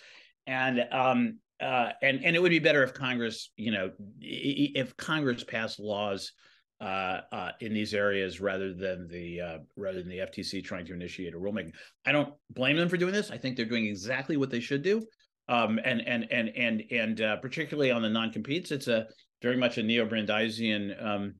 [0.46, 5.46] And um uh and and it would be better if Congress, you know, if Congress
[5.46, 6.34] passed laws
[6.80, 10.94] uh, uh, in these areas rather than the uh, rather than the FTC trying to
[10.94, 11.74] initiate a rulemaking.
[12.06, 13.32] I don't blame them for doing this.
[13.32, 15.06] I think they're doing exactly what they should do,
[15.50, 19.08] um, and and and and and uh, particularly on the non competes, it's a
[19.42, 21.34] very much a neo Brandeisian um,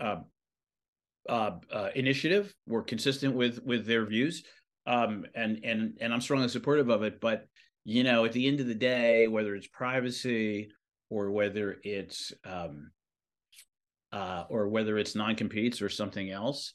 [0.00, 0.16] uh,
[1.28, 2.52] uh, initiative.
[2.66, 4.42] We're consistent with with their views,
[4.86, 7.20] um, and and and I'm strongly supportive of it.
[7.20, 7.46] But
[7.84, 10.70] you know, at the end of the day, whether it's privacy
[11.10, 12.90] or whether it's um,
[14.14, 16.74] uh, or whether it's non-competes or something else.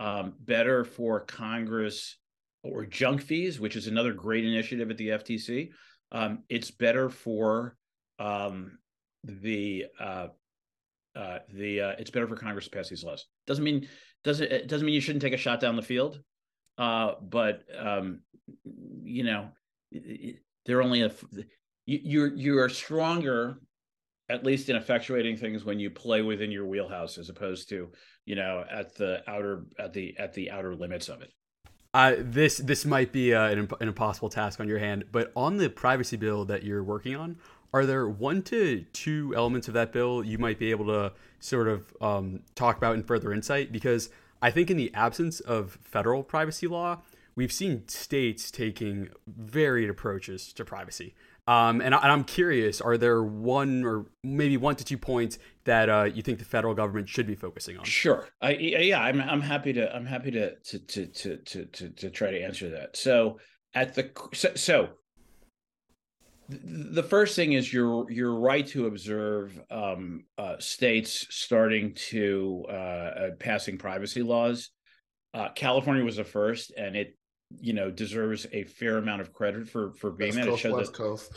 [0.00, 2.16] Um, better for Congress
[2.64, 5.70] or junk fees, which is another great initiative at the FTC.
[6.10, 7.76] Um, it's better for
[8.18, 8.78] um,
[9.22, 10.28] the uh,
[11.14, 13.26] uh, the uh, it's better for Congress to pass these laws.
[13.46, 13.86] Doesn't mean
[14.24, 16.20] doesn't it doesn't mean you shouldn't take a shot down the field,
[16.78, 18.20] uh, but um,
[19.02, 19.50] you know
[20.66, 21.12] they're only a
[21.86, 23.60] you you're you are stronger
[24.30, 27.90] at least in effectuating things when you play within your wheelhouse as opposed to
[28.24, 31.32] you know at the outer at the at the outer limits of it.
[31.92, 35.56] Uh, this this might be uh, an, an impossible task on your hand but on
[35.56, 37.36] the privacy bill that you're working on
[37.72, 41.68] are there one to two elements of that bill you might be able to sort
[41.68, 43.72] of um, talk about in further insight?
[43.72, 47.02] Because i think in the absence of federal privacy law
[47.34, 51.14] we've seen states taking varied approaches to privacy
[51.50, 55.88] um, and, I, am curious, are there one or maybe one to two points that
[55.88, 57.84] uh, you think the federal government should be focusing on?
[57.84, 58.28] Sure.
[58.40, 62.10] I, yeah, I'm, I'm happy to I'm happy to to, to to to to to
[62.10, 62.96] try to answer that.
[62.96, 63.40] So
[63.74, 64.88] at the so, so
[66.48, 72.72] the first thing is you're you're right to observe um, uh, states starting to uh,
[72.72, 74.70] uh, passing privacy laws.
[75.34, 77.16] Uh, California was the first, and it
[77.58, 80.46] you know deserves a fair amount of credit for for being West that.
[80.46, 81.32] Coast, it shows West that, Coast.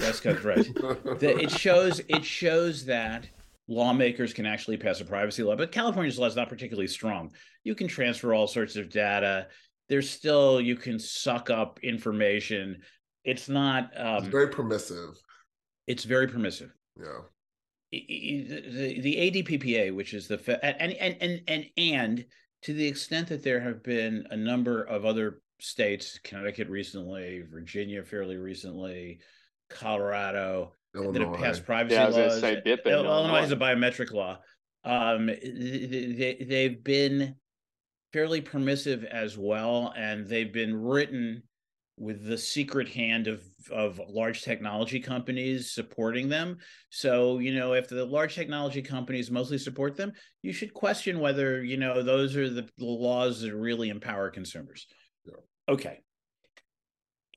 [0.00, 0.74] West Coast, right?
[1.20, 3.28] the, it shows it shows that
[3.68, 7.30] lawmakers can actually pass a privacy law, but California's law is not particularly strong.
[7.64, 9.46] You can transfer all sorts of data.
[9.88, 12.82] There's still you can suck up information.
[13.24, 13.90] It's not.
[13.96, 15.10] Um, it's very permissive.
[15.86, 16.72] It's very permissive.
[16.98, 17.20] Yeah.
[17.92, 22.24] The, the ADPPA, which is the and and and and and
[22.62, 28.02] to the extent that there have been a number of other states, Connecticut recently, Virginia
[28.02, 29.20] fairly recently,
[29.70, 31.12] Colorado, Illinois.
[31.12, 32.40] that have passed privacy yeah, laws.
[32.40, 34.38] Say, Illinois, Illinois has a biometric law.
[34.84, 37.36] Um, they, they've been
[38.12, 41.44] fairly permissive as well, and they've been written
[41.96, 46.58] with the secret hand of of large technology companies supporting them.
[46.90, 51.62] So, you know, if the large technology companies mostly support them, you should question whether,
[51.62, 54.88] you know, those are the, the laws that really empower consumers.
[55.68, 56.00] Okay.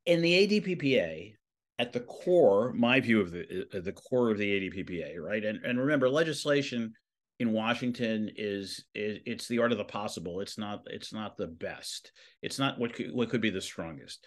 [0.06, 1.34] In the ADPPA,
[1.78, 5.44] at the core, my view of the uh, the core of the ADPPA, right?
[5.44, 6.94] And and remember, legislation
[7.40, 10.40] in Washington is, is it's the art of the possible.
[10.40, 12.12] It's not it's not the best.
[12.42, 14.26] It's not what could, what could be the strongest.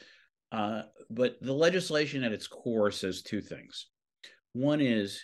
[0.52, 3.86] Uh, but the legislation at its core says two things.
[4.52, 5.22] One is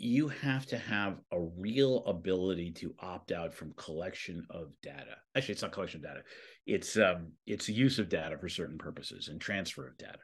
[0.00, 5.16] you have to have a real ability to opt out from collection of data.
[5.36, 6.22] Actually, it's not collection of data.
[6.66, 10.18] It's um, it's use of data for certain purposes and transfer of data.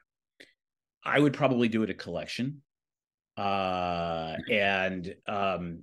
[1.04, 2.62] I would probably do it a collection,
[3.36, 5.82] uh, and um,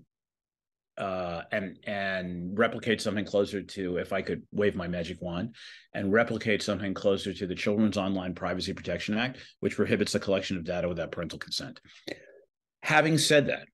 [0.97, 5.53] uh, and and replicate something closer to if I could wave my magic wand
[5.93, 10.58] and replicate something closer to the Children's Online Privacy Protection Act, which prohibits the collection
[10.58, 11.79] of data without parental consent.
[12.82, 13.67] Having said that,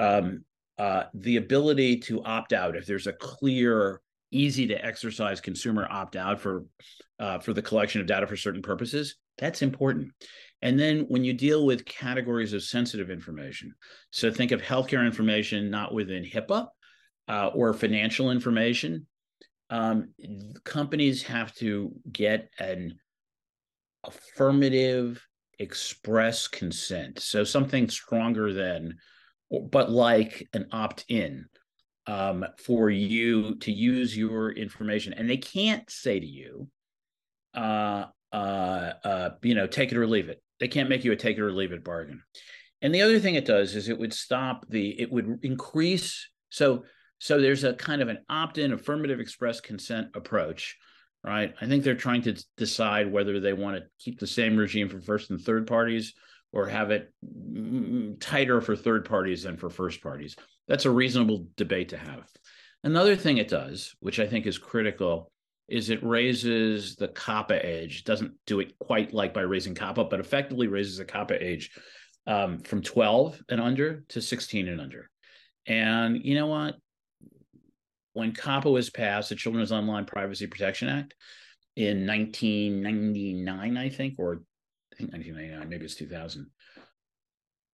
[0.00, 0.44] um,
[0.78, 6.16] uh, the ability to opt out if there's a clear, easy to exercise consumer opt
[6.16, 6.64] out for
[7.18, 10.10] uh, for the collection of data for certain purposes, that's important.
[10.62, 13.74] And then when you deal with categories of sensitive information,
[14.10, 16.68] so think of healthcare information not within HIPAA
[17.28, 19.06] uh, or financial information,
[19.68, 20.08] um,
[20.64, 22.98] companies have to get an
[24.04, 25.22] affirmative
[25.58, 27.18] express consent.
[27.18, 28.96] So something stronger than,
[29.50, 31.46] but like an opt in
[32.06, 35.12] um, for you to use your information.
[35.12, 36.68] And they can't say to you,
[37.54, 40.42] uh, uh, uh, you know, take it or leave it.
[40.60, 42.22] They can't make you a take it or leave it bargain.
[42.82, 46.28] And the other thing it does is it would stop the, it would increase.
[46.48, 46.84] So,
[47.18, 50.76] so there's a kind of an opt-in affirmative express consent approach,
[51.22, 51.54] right?
[51.60, 55.00] I think they're trying to decide whether they want to keep the same regime for
[55.00, 56.14] first and third parties
[56.52, 57.12] or have it
[58.20, 60.36] tighter for third parties than for first parties.
[60.68, 62.28] That's a reasonable debate to have.
[62.82, 65.30] Another thing it does, which I think is critical,
[65.68, 68.04] is it raises the COPPA age.
[68.04, 71.70] Doesn't do it quite like by raising COPPA, but effectively raises the COPPA age
[72.26, 75.08] um, from 12 and under to 16 and under.
[75.66, 76.76] And you know what?
[78.14, 81.14] When COPPA was passed, the Children's Online Privacy Protection Act
[81.76, 84.42] in 1999, I think, or
[85.00, 86.46] think 1999, maybe it's 2000.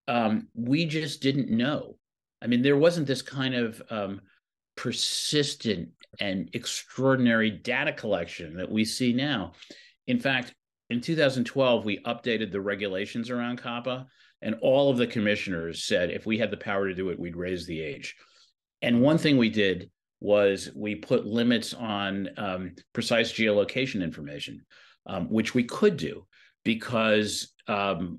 [0.09, 1.97] Um, we just didn't know.
[2.41, 4.21] I mean, there wasn't this kind of um,
[4.77, 9.53] persistent and extraordinary data collection that we see now.
[10.07, 10.55] In fact,
[10.91, 14.07] in 2012, we updated the regulations around COPPA,
[14.43, 17.37] and all of the commissioners said if we had the power to do it, we'd
[17.37, 18.15] raise the age.
[18.83, 24.65] And one thing we did was we put limits on um, precise geolocation information,
[25.07, 26.27] um, which we could do
[26.67, 28.19] because um,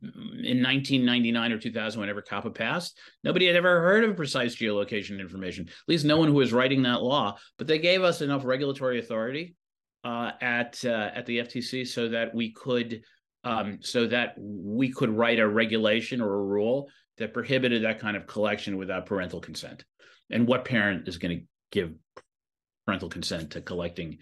[0.00, 5.68] in 1999 or 2000, whenever COPPA passed, nobody had ever heard of precise geolocation information.
[5.68, 7.36] At least no one who was writing that law.
[7.58, 9.54] But they gave us enough regulatory authority
[10.02, 13.02] uh, at uh, at the FTC so that we could
[13.44, 18.16] um, so that we could write a regulation or a rule that prohibited that kind
[18.16, 19.84] of collection without parental consent.
[20.30, 21.92] And what parent is going to give
[22.86, 24.18] parental consent to collecting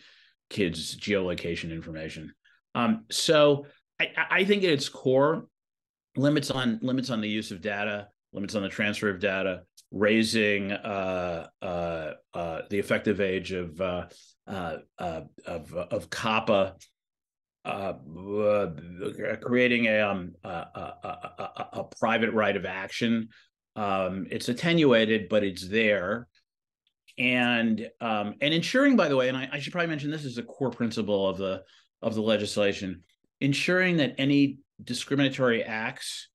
[0.49, 2.35] kids' geolocation information?
[2.75, 3.67] Um, so
[4.01, 5.47] I, I think at its core,
[6.17, 10.73] limits on limits on the use of data, limits on the transfer of data, raising
[10.73, 14.07] uh, uh, uh, the effective age of uh,
[14.47, 16.75] uh, uh, of of COPPA,
[19.43, 23.29] creating a, um, a, a, a, private right of action.
[23.77, 26.27] Um, it's attenuated, but it's there.
[27.19, 30.39] And um, and ensuring, by the way, and I, I should probably mention this is
[30.39, 31.63] a core principle of the
[32.03, 33.03] of the legislation
[33.41, 36.29] ensuring that any discriminatory acts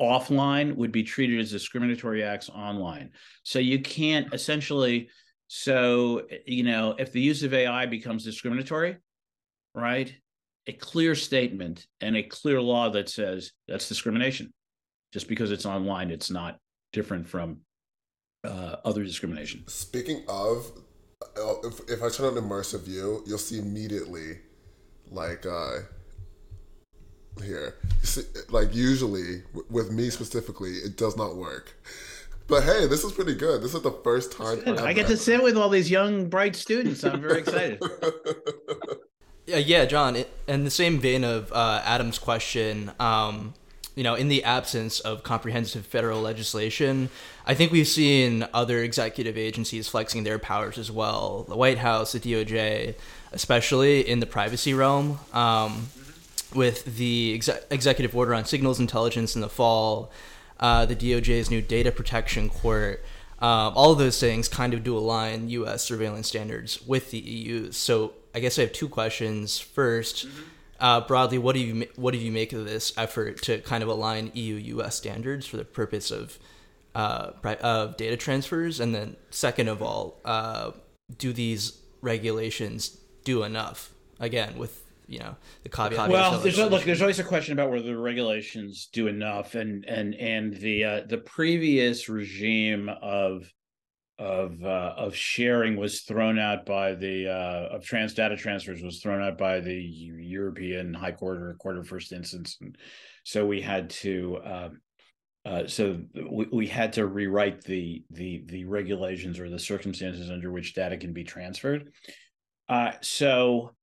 [0.00, 3.10] offline would be treated as discriminatory acts online.
[3.44, 5.08] So you can't essentially,
[5.48, 8.96] so, you know, if the use of AI becomes discriminatory,
[9.74, 10.12] right?
[10.66, 14.52] A clear statement and a clear law that says that's discrimination.
[15.12, 16.58] Just because it's online, it's not
[16.92, 17.58] different from
[18.44, 19.64] uh, other discrimination.
[19.68, 20.72] Speaking of,
[21.64, 24.38] if, if I turn on immersive view, you'll see immediately
[25.10, 25.78] like uh
[27.42, 27.74] here.
[28.50, 31.74] Like usually with me specifically it does not work.
[32.48, 33.62] But hey this is pretty good.
[33.62, 37.04] This is the first time i get to sit with all these young bright students.
[37.04, 37.82] I'm very excited.
[39.48, 43.54] Yeah yeah Jon in the same vein of uh, adam's question um,
[43.96, 47.08] you know, in the absence of comprehensive federal legislation,
[47.46, 51.46] I think we've seen other executive agencies flexing their powers as well.
[51.48, 52.94] The White House, the DOJ,
[53.32, 55.18] especially in the privacy realm.
[55.32, 55.88] Um,
[56.54, 57.32] with the
[57.70, 60.12] executive order on signals intelligence in the fall,
[60.60, 63.02] uh, the DOJ's new data protection court,
[63.40, 65.82] um, all of those things kind of do align U.S.
[65.82, 67.72] surveillance standards with the EU.
[67.72, 69.58] So I guess I have two questions.
[69.58, 70.42] 1st mm-hmm.
[70.80, 73.88] Uh, broadly, what do you what do you make of this effort to kind of
[73.88, 74.96] align EU-U.S.
[74.96, 76.38] standards for the purpose of
[76.94, 78.80] uh, of data transfers?
[78.80, 80.72] And then, second of all, uh,
[81.18, 86.10] do these regulations do enough again with you know the caveat.
[86.10, 86.84] Well, there's a, look.
[86.84, 91.00] There's always a question about whether the regulations do enough, and and and the uh,
[91.06, 93.52] the previous regime of
[94.18, 99.00] of uh, of sharing was thrown out by the uh, of trans data transfers was
[99.00, 102.76] thrown out by the European High Court or Court of First Instance, and
[103.24, 104.38] so we had to.
[104.44, 104.80] Um,
[105.44, 110.50] uh, so we, we had to rewrite the the the regulations or the circumstances under
[110.50, 111.92] which data can be transferred.
[112.68, 113.76] Uh, so,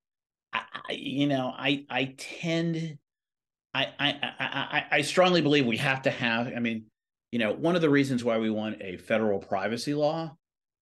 [0.52, 2.98] I, you know, I I tend,
[3.74, 6.48] I, I I I strongly believe we have to have.
[6.48, 6.86] I mean,
[7.34, 10.38] you know, one of the reasons why we want a federal privacy law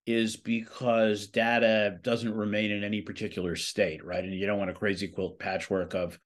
[0.06, 4.22] is because data doesn't remain in any particular state, right?
[4.22, 6.20] And you don't want a crazy quilt patchwork of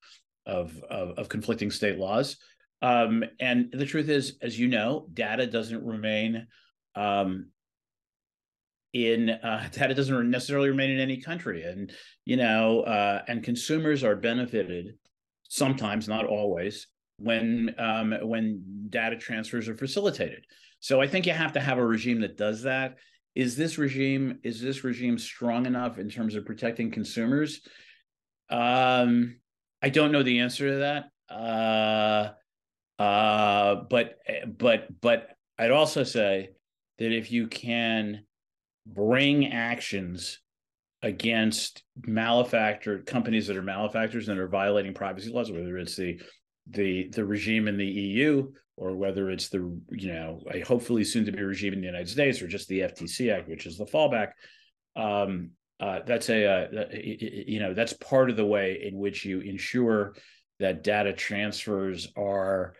[0.47, 2.37] of of, of conflicting state laws.
[2.81, 6.47] Um, and the truth is, as you know, data doesn't remain
[6.95, 7.51] um,
[8.93, 11.93] in uh, data doesn't necessarily remain in any country, and
[12.25, 14.97] you know, uh, and consumers are benefited
[15.43, 16.87] sometimes, not always,
[17.17, 20.45] when um, when data transfers are facilitated.
[20.79, 22.95] So I think you have to have a regime that does that.
[23.33, 27.61] Is this regime is this regime strong enough in terms of protecting consumers?
[28.49, 29.37] Um,
[29.81, 31.05] I don't know the answer to that.
[31.33, 32.31] Uh,
[33.01, 34.17] uh, but
[34.57, 36.49] but but I'd also say
[36.99, 38.25] that if you can
[38.85, 40.39] bring actions
[41.01, 46.19] against malefactor companies that are malefactors and are violating privacy laws, whether it's the
[46.69, 49.59] the the regime in the EU or whether it's the
[49.91, 52.81] you know a hopefully soon to be regime in the United States or just the
[52.81, 54.31] FTC Act, which is the fallback.
[54.95, 59.39] Um, uh, that's a uh, you know that's part of the way in which you
[59.39, 60.15] ensure
[60.59, 62.75] that data transfers are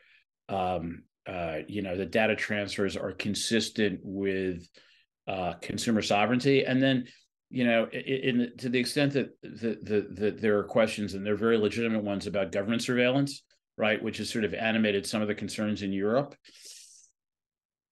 [0.50, 4.68] um, uh, you know the data transfers are consistent with
[5.28, 7.06] uh, consumer sovereignty and then
[7.50, 11.26] you know in, in, to the extent that the, the, the, there are questions and
[11.26, 13.44] they're very legitimate ones about government surveillance
[13.78, 16.36] right which has sort of animated some of the concerns in europe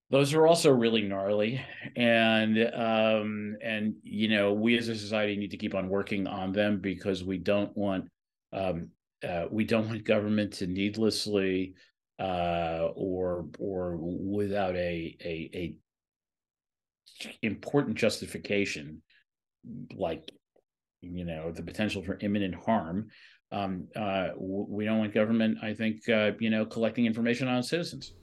[0.10, 1.64] those are also really gnarly
[1.96, 6.52] and um and you know we as a society need to keep on working on
[6.52, 8.06] them because we don't want
[8.52, 8.90] um
[9.24, 11.74] uh, we don't want government to needlessly
[12.20, 15.76] uh, or or without a, a a
[17.42, 19.02] important justification,
[19.96, 20.32] like
[21.02, 23.10] you know the potential for imminent harm.
[23.54, 28.14] Um, uh, we don't want government, I think, uh, you know, collecting information on citizens.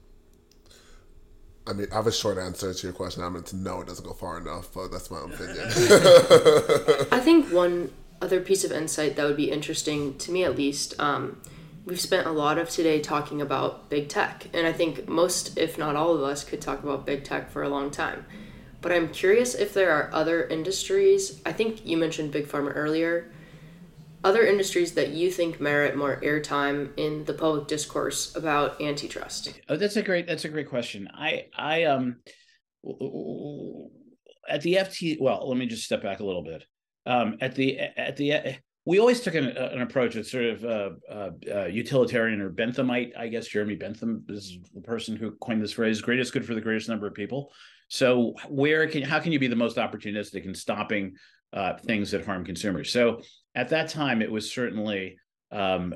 [1.65, 3.23] I mean, I have a short answer to your question.
[3.23, 5.57] I mean, to no, it doesn't go far enough, but that's my own opinion.
[7.11, 10.99] I think one other piece of insight that would be interesting to me, at least,
[10.99, 11.41] um,
[11.85, 15.77] we've spent a lot of today talking about big tech, and I think most, if
[15.77, 18.25] not all of us, could talk about big tech for a long time.
[18.81, 21.39] But I'm curious if there are other industries.
[21.45, 23.31] I think you mentioned big pharma earlier.
[24.23, 29.59] Other industries that you think merit more airtime in the public discourse about antitrust.
[29.67, 30.27] Oh, that's a great.
[30.27, 31.09] That's a great question.
[31.13, 32.17] I I um
[34.47, 35.17] at the FT.
[35.19, 36.63] Well, let me just step back a little bit.
[37.05, 40.89] Um, at the at the we always took an, an approach that's sort of uh,
[41.09, 43.11] uh, uh, utilitarian or Benthamite.
[43.17, 46.61] I guess Jeremy Bentham is the person who coined this phrase: "Greatest good for the
[46.61, 47.51] greatest number of people."
[47.89, 51.13] So, where can how can you be the most opportunistic in stopping
[51.53, 52.91] uh, things that harm consumers?
[52.91, 53.21] So,
[53.55, 55.17] at that time, it was certainly
[55.51, 55.93] um,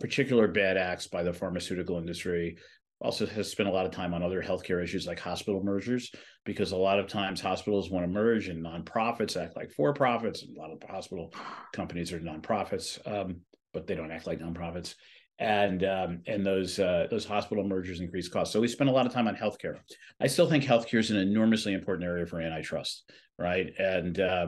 [0.00, 2.56] particular bad acts by the pharmaceutical industry,
[3.00, 6.12] also has spent a lot of time on other healthcare issues like hospital mergers,
[6.44, 10.44] because a lot of times hospitals want to merge and nonprofits act like for profits.
[10.44, 11.34] A lot of hospital
[11.72, 13.40] companies are nonprofits, um,
[13.74, 14.94] but they don't act like nonprofits.
[15.38, 18.52] And um, and those uh, those hospital mergers increase costs.
[18.52, 19.78] So we spend a lot of time on healthcare.
[20.20, 23.72] I still think healthcare is an enormously important area for antitrust, right?
[23.78, 24.46] And uh,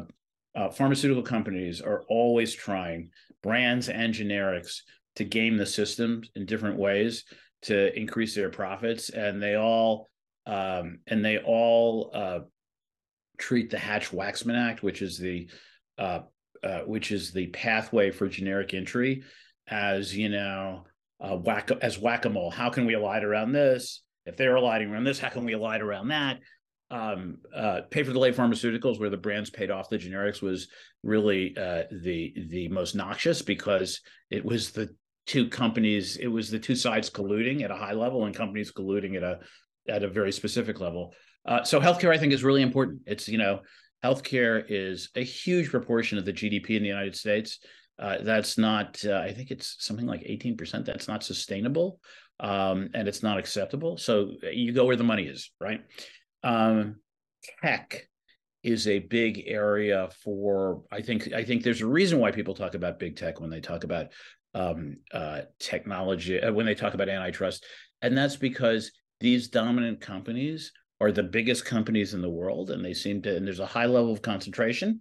[0.54, 3.10] uh, pharmaceutical companies are always trying,
[3.42, 4.80] brands and generics,
[5.16, 7.24] to game the system in different ways
[7.62, 10.10] to increase their profits, and they all
[10.46, 12.40] um, and they all uh,
[13.38, 15.48] treat the Hatch-Waxman Act, which is the
[15.98, 16.20] uh,
[16.62, 19.22] uh, which is the pathway for generic entry,
[19.68, 20.84] as you know,
[21.20, 22.50] as whack a mole.
[22.50, 24.02] How can we elide around this?
[24.26, 26.40] If they're eliding around this, how can we elide around that?
[26.94, 30.68] Um, uh, pay for delay pharmaceuticals, where the brands paid off the generics, was
[31.02, 34.94] really uh, the the most noxious because it was the
[35.26, 39.16] two companies it was the two sides colluding at a high level and companies colluding
[39.16, 39.40] at a
[39.88, 41.12] at a very specific level.
[41.44, 43.00] Uh, so healthcare i think is really important.
[43.06, 43.62] It's you know
[44.04, 47.58] healthcare is a huge proportion of the gdp in the united states.
[47.98, 51.98] Uh, that's not uh, i think it's something like 18% that's not sustainable
[52.40, 53.96] um, and it's not acceptable.
[53.96, 55.80] So you go where the money is right
[56.44, 56.96] um,
[57.62, 58.08] tech
[58.62, 62.74] is a big area for i think i think there's a reason why people talk
[62.74, 64.06] about big tech when they talk about
[64.54, 67.64] um, uh, technology uh, when they talk about antitrust,
[68.02, 72.94] and that's because these dominant companies are the biggest companies in the world, and they
[72.94, 73.36] seem to.
[73.36, 75.00] And there's a high level of concentration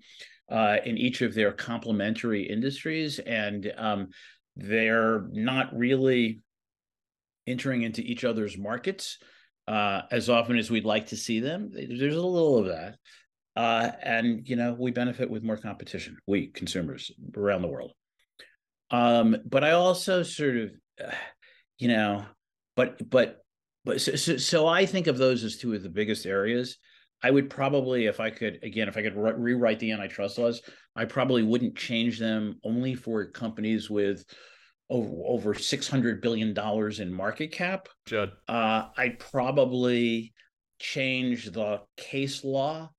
[0.52, 4.10] uh, in each of their complementary industries, and um,
[4.56, 6.42] they're not really
[7.46, 9.20] entering into each other's markets.
[9.68, 11.72] Uh, as often as we'd like to see them.
[11.74, 12.98] There's a little of that.
[13.56, 17.92] Uh, and you know we benefit with more competition we consumers around the world
[18.90, 21.12] um, but i also sort of uh,
[21.78, 22.26] you know
[22.76, 23.44] but but
[23.86, 26.80] but so, so, so, i think of those as two of the biggest areas
[27.22, 30.64] i would probably if i could again if i could re- rewrite the antitrust laws
[30.96, 34.26] i probably wouldn't change them only for companies with
[34.90, 38.32] over, over 600 billion dollars in market cap Judd.
[38.48, 40.34] Uh, i'd probably
[40.80, 42.90] change the case law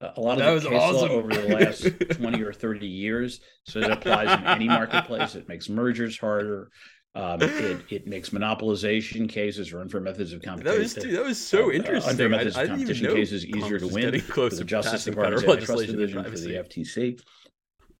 [0.00, 1.08] a lot that of the case awesome.
[1.08, 1.86] law over the last
[2.18, 6.70] 20 or 30 years so it applies in any marketplace it makes mergers harder
[7.16, 10.76] um, it, it makes monopolization cases or unfair methods of competition.
[10.76, 12.10] That was, dude, that was so uh, interesting.
[12.10, 16.22] unfair methods I, of competition cases easier to win for the Justice Department Antitrust Division
[16.24, 17.18] for the FTC.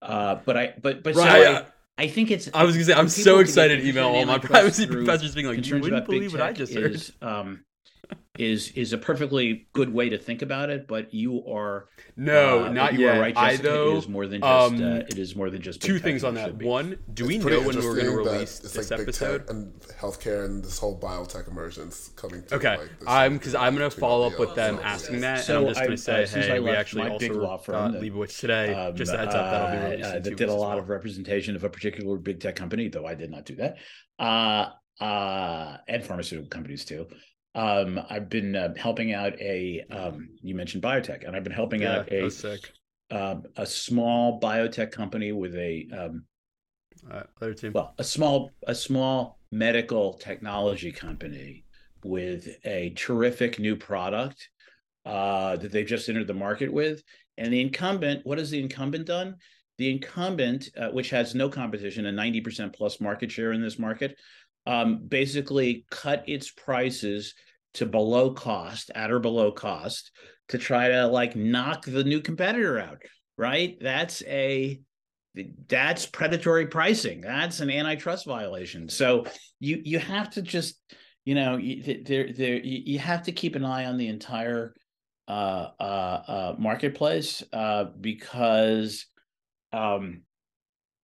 [0.02, 1.64] Uh, but I, but but right, so I,
[1.98, 2.48] I, think it's.
[2.54, 5.66] I was gonna say I'm so excited to email all my privacy professors being like,
[5.66, 7.64] "You wouldn't believe what I just heard." Is, um,
[8.38, 12.68] is is a perfectly good way to think about it, but you are no, uh,
[12.68, 13.16] not you yet.
[13.16, 15.62] Are right, I though it is more than just um, uh, it is more than
[15.62, 16.54] just two things on that.
[16.62, 19.48] One, do we know when we're going to release this like episode?
[19.48, 22.42] and healthcare and this whole biotech emergence coming.
[22.44, 25.58] To, okay, like, I'm because I'm going to follow up with them asking that, so
[25.58, 28.38] and I'm just going to say, uh, hey, we actually also law firm got Leibowitz
[28.38, 28.74] today.
[28.74, 30.08] Um, just a heads up, that'll be uh, released.
[30.08, 33.14] Uh, that did a lot of representation of a particular big tech company, though I
[33.14, 33.76] did not do that.
[34.18, 37.06] Uh, uh, and pharmaceutical companies too.
[37.56, 41.82] Um, I've been uh, helping out a um, you mentioned biotech, and I've been helping
[41.82, 42.30] yeah, out a
[43.10, 46.24] uh, a small biotech company with a um,
[47.10, 47.22] uh,
[47.72, 51.64] well a small a small medical technology company
[52.04, 54.50] with a terrific new product
[55.06, 57.02] uh, that they've just entered the market with,
[57.38, 58.20] and the incumbent.
[58.26, 59.36] What has the incumbent done?
[59.78, 63.78] The incumbent, uh, which has no competition, a ninety percent plus market share in this
[63.78, 64.18] market,
[64.66, 67.34] um, basically cut its prices
[67.76, 70.10] to below cost, at or below cost,
[70.48, 72.98] to try to like knock the new competitor out.
[73.38, 73.76] Right?
[73.80, 74.80] That's a
[75.68, 77.20] that's predatory pricing.
[77.20, 78.88] That's an antitrust violation.
[78.88, 79.26] So
[79.60, 80.80] you you have to just
[81.24, 84.74] you know there there you have to keep an eye on the entire
[85.28, 89.06] uh, uh, uh, marketplace uh, because
[89.72, 90.22] um,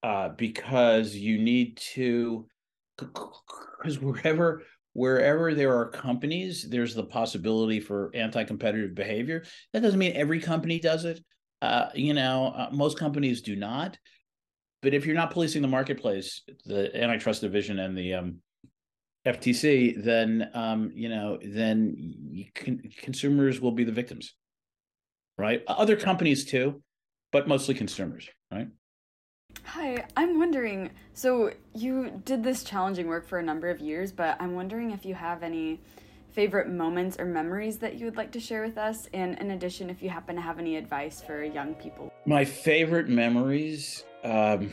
[0.03, 2.47] uh, because you need to
[2.97, 4.63] because wherever
[4.93, 9.45] wherever there are companies, there's the possibility for anti-competitive behavior.
[9.73, 11.21] That doesn't mean every company does it.
[11.61, 13.99] Uh, you know, uh, most companies do not.
[14.83, 18.39] But if you're not policing the marketplace, the antitrust division and the um,
[19.25, 24.35] FTC, then um, you know, then can, consumers will be the victims,
[25.39, 25.63] right?
[25.69, 26.83] Other companies too,
[27.31, 28.69] but mostly consumers, right?
[29.75, 34.37] Hi, I'm wondering so you did this challenging work for a number of years, but
[34.39, 35.81] I'm wondering if you have any
[36.31, 39.89] favorite moments or memories that you would like to share with us, and in addition,
[39.89, 42.13] if you happen to have any advice for young people.
[42.27, 44.05] My favorite memories.
[44.23, 44.71] Um,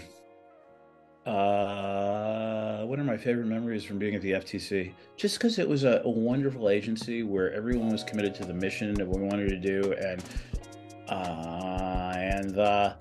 [1.25, 4.93] uh, what are my favorite memories from being at the FTC?
[5.15, 8.99] Just because it was a, a, wonderful agency where everyone was committed to the mission
[8.99, 10.23] of what we wanted to do, and
[11.09, 12.95] uh, and the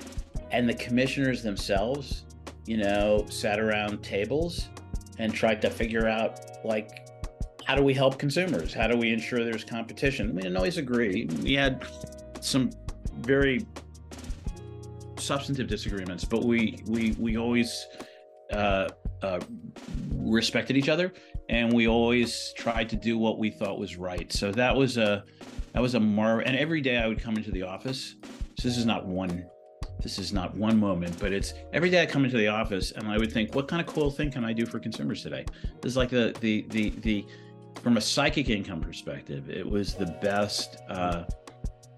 [0.51, 2.25] and the commissioners themselves,
[2.67, 4.69] you know, sat around tables
[5.19, 7.09] and tried to figure out like
[7.65, 8.73] how do we help consumers?
[8.73, 10.35] How do we ensure there's competition?
[10.35, 11.29] We didn't always agree.
[11.43, 11.87] We had
[12.41, 12.71] some
[13.17, 13.67] very
[15.19, 17.87] substantive disagreements, but we we we always
[18.53, 18.89] uh,
[19.23, 19.41] uh,
[20.13, 21.13] respected each other,
[21.51, 24.33] and we always tried to do what we thought was right.
[24.33, 25.25] So that was a
[25.75, 26.41] that was a mar.
[26.41, 28.17] And every day I would come into the office.
[28.59, 29.45] So this is not one
[30.03, 33.09] this is not one moment, but it's every day I come into the office and
[33.09, 35.45] I would think, what kind of cool thing can I do for consumers today?
[35.81, 37.27] This is like the the the the
[37.83, 41.25] from a psychic income perspective, it was the best uh,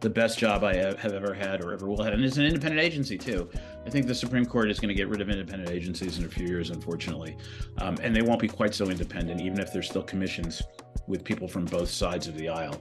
[0.01, 2.81] the best job I have ever had or ever will have, and it's an independent
[2.81, 3.51] agency too.
[3.85, 6.29] I think the Supreme Court is going to get rid of independent agencies in a
[6.29, 7.37] few years, unfortunately,
[7.79, 10.63] um, and they won't be quite so independent, even if there's still commissions
[11.07, 12.81] with people from both sides of the aisle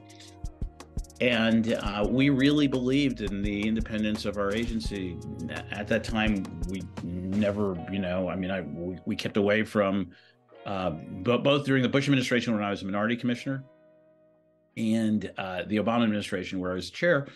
[1.21, 5.17] and uh, we really believed in the independence of our agency.
[5.71, 10.11] At that time, we never, you know, I mean, I we, we kept away from,
[10.65, 13.63] uh, but both during the Bush administration when I was a minority commissioner,
[14.77, 17.27] and uh, the Obama administration where I was chair.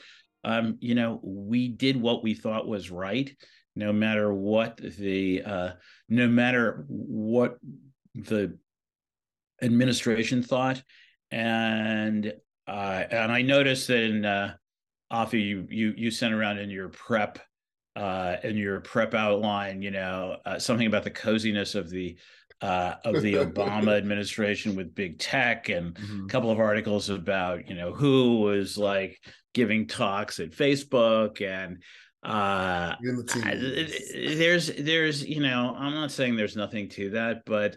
[0.46, 3.34] Um, you know, we did what we thought was right,
[3.76, 5.70] no matter what the, uh,
[6.10, 7.58] no matter what
[8.14, 8.58] the
[9.62, 10.82] administration thought,
[11.32, 12.34] and
[12.68, 14.56] uh, and I noticed that in uh,
[15.12, 17.40] Afi, you you you sent around in your prep
[17.96, 22.18] uh, in your prep outline, you know, uh, something about the coziness of the
[22.62, 26.26] uh, of the Obama administration with big tech, and mm-hmm.
[26.26, 29.20] a couple of articles about you know who was like
[29.54, 31.84] giving talks at Facebook and
[32.24, 32.96] uh
[34.14, 37.76] there's there's you know i'm not saying there's nothing to that but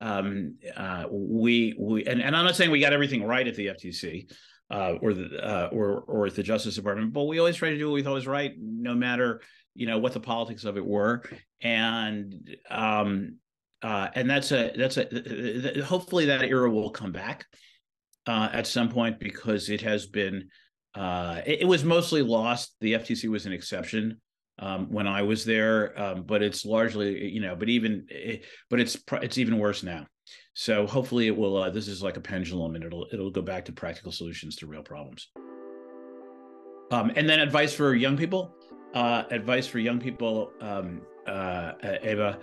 [0.00, 3.66] um uh we we and, and i'm not saying we got everything right at the
[3.66, 4.30] ftc
[4.70, 7.78] uh or the uh or or at the justice department but we always try to
[7.78, 9.40] do what we thought was right no matter
[9.74, 11.22] you know what the politics of it were
[11.60, 13.36] and um
[13.82, 17.46] uh and that's a that's a hopefully that era will come back
[18.26, 20.48] uh at some point because it has been
[20.94, 22.74] uh, it, it, was mostly lost.
[22.80, 24.20] The FTC was an exception
[24.58, 28.80] um, when I was there, um, but it's largely, you know, but even, it, but
[28.80, 30.06] it's it's even worse now.
[30.54, 31.56] So hopefully it will.
[31.56, 34.66] Uh, this is like a pendulum, and it'll it'll go back to practical solutions to
[34.66, 35.28] real problems.
[36.90, 38.54] Um, and then advice for young people.
[38.94, 42.38] Uh, advice for young people, um, uh, Ava.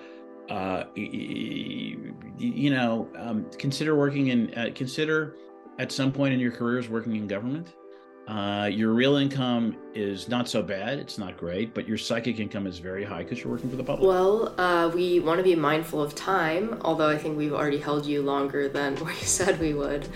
[0.49, 4.53] Uh, you know, um, consider working in.
[4.53, 5.35] Uh, consider
[5.79, 7.73] at some point in your careers working in government.
[8.27, 10.97] Uh, your real income is not so bad.
[10.97, 13.83] It's not great, but your psychic income is very high because you're working for the
[13.83, 14.07] public.
[14.07, 18.05] Well, uh, we want to be mindful of time, although I think we've already held
[18.05, 20.07] you longer than we said we would.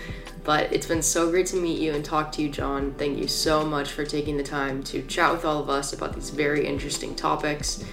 [0.42, 2.94] But it's been so great to meet you and talk to you, Jon.
[2.94, 6.14] Thank you so much for taking the time to chat with all of us about
[6.14, 7.84] these very interesting topics.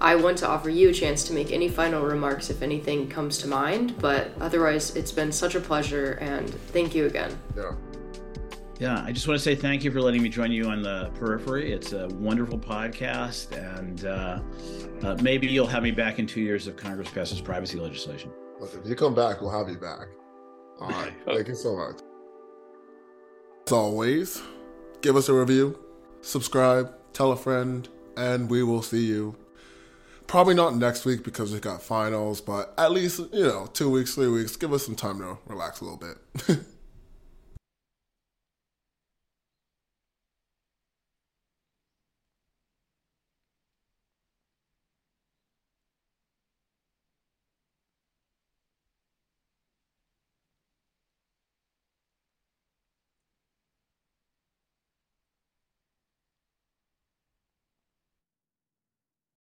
[0.00, 3.38] I want to offer you a chance to make any final remarks if anything comes
[3.38, 7.36] to mind, but otherwise, it's been such a pleasure and thank you again.
[7.56, 7.72] Yeah.
[8.78, 11.10] Yeah, I just want to say thank you for letting me join you on the
[11.14, 11.72] periphery.
[11.72, 14.40] It's a wonderful podcast, and uh,
[15.04, 18.30] uh, maybe you'll have me back in two years if Congress passes privacy legislation.
[18.60, 20.06] Look, if you come back, we'll have you back.
[20.80, 21.12] All right.
[21.26, 22.00] Thank you so much.
[23.66, 24.42] As always,
[25.00, 25.76] give us a review,
[26.20, 29.34] subscribe, tell a friend, and we will see you.
[30.28, 34.14] Probably not next week because we've got finals, but at least, you know, two weeks,
[34.14, 34.54] three weeks.
[34.54, 36.58] Give us some time to relax a little bit.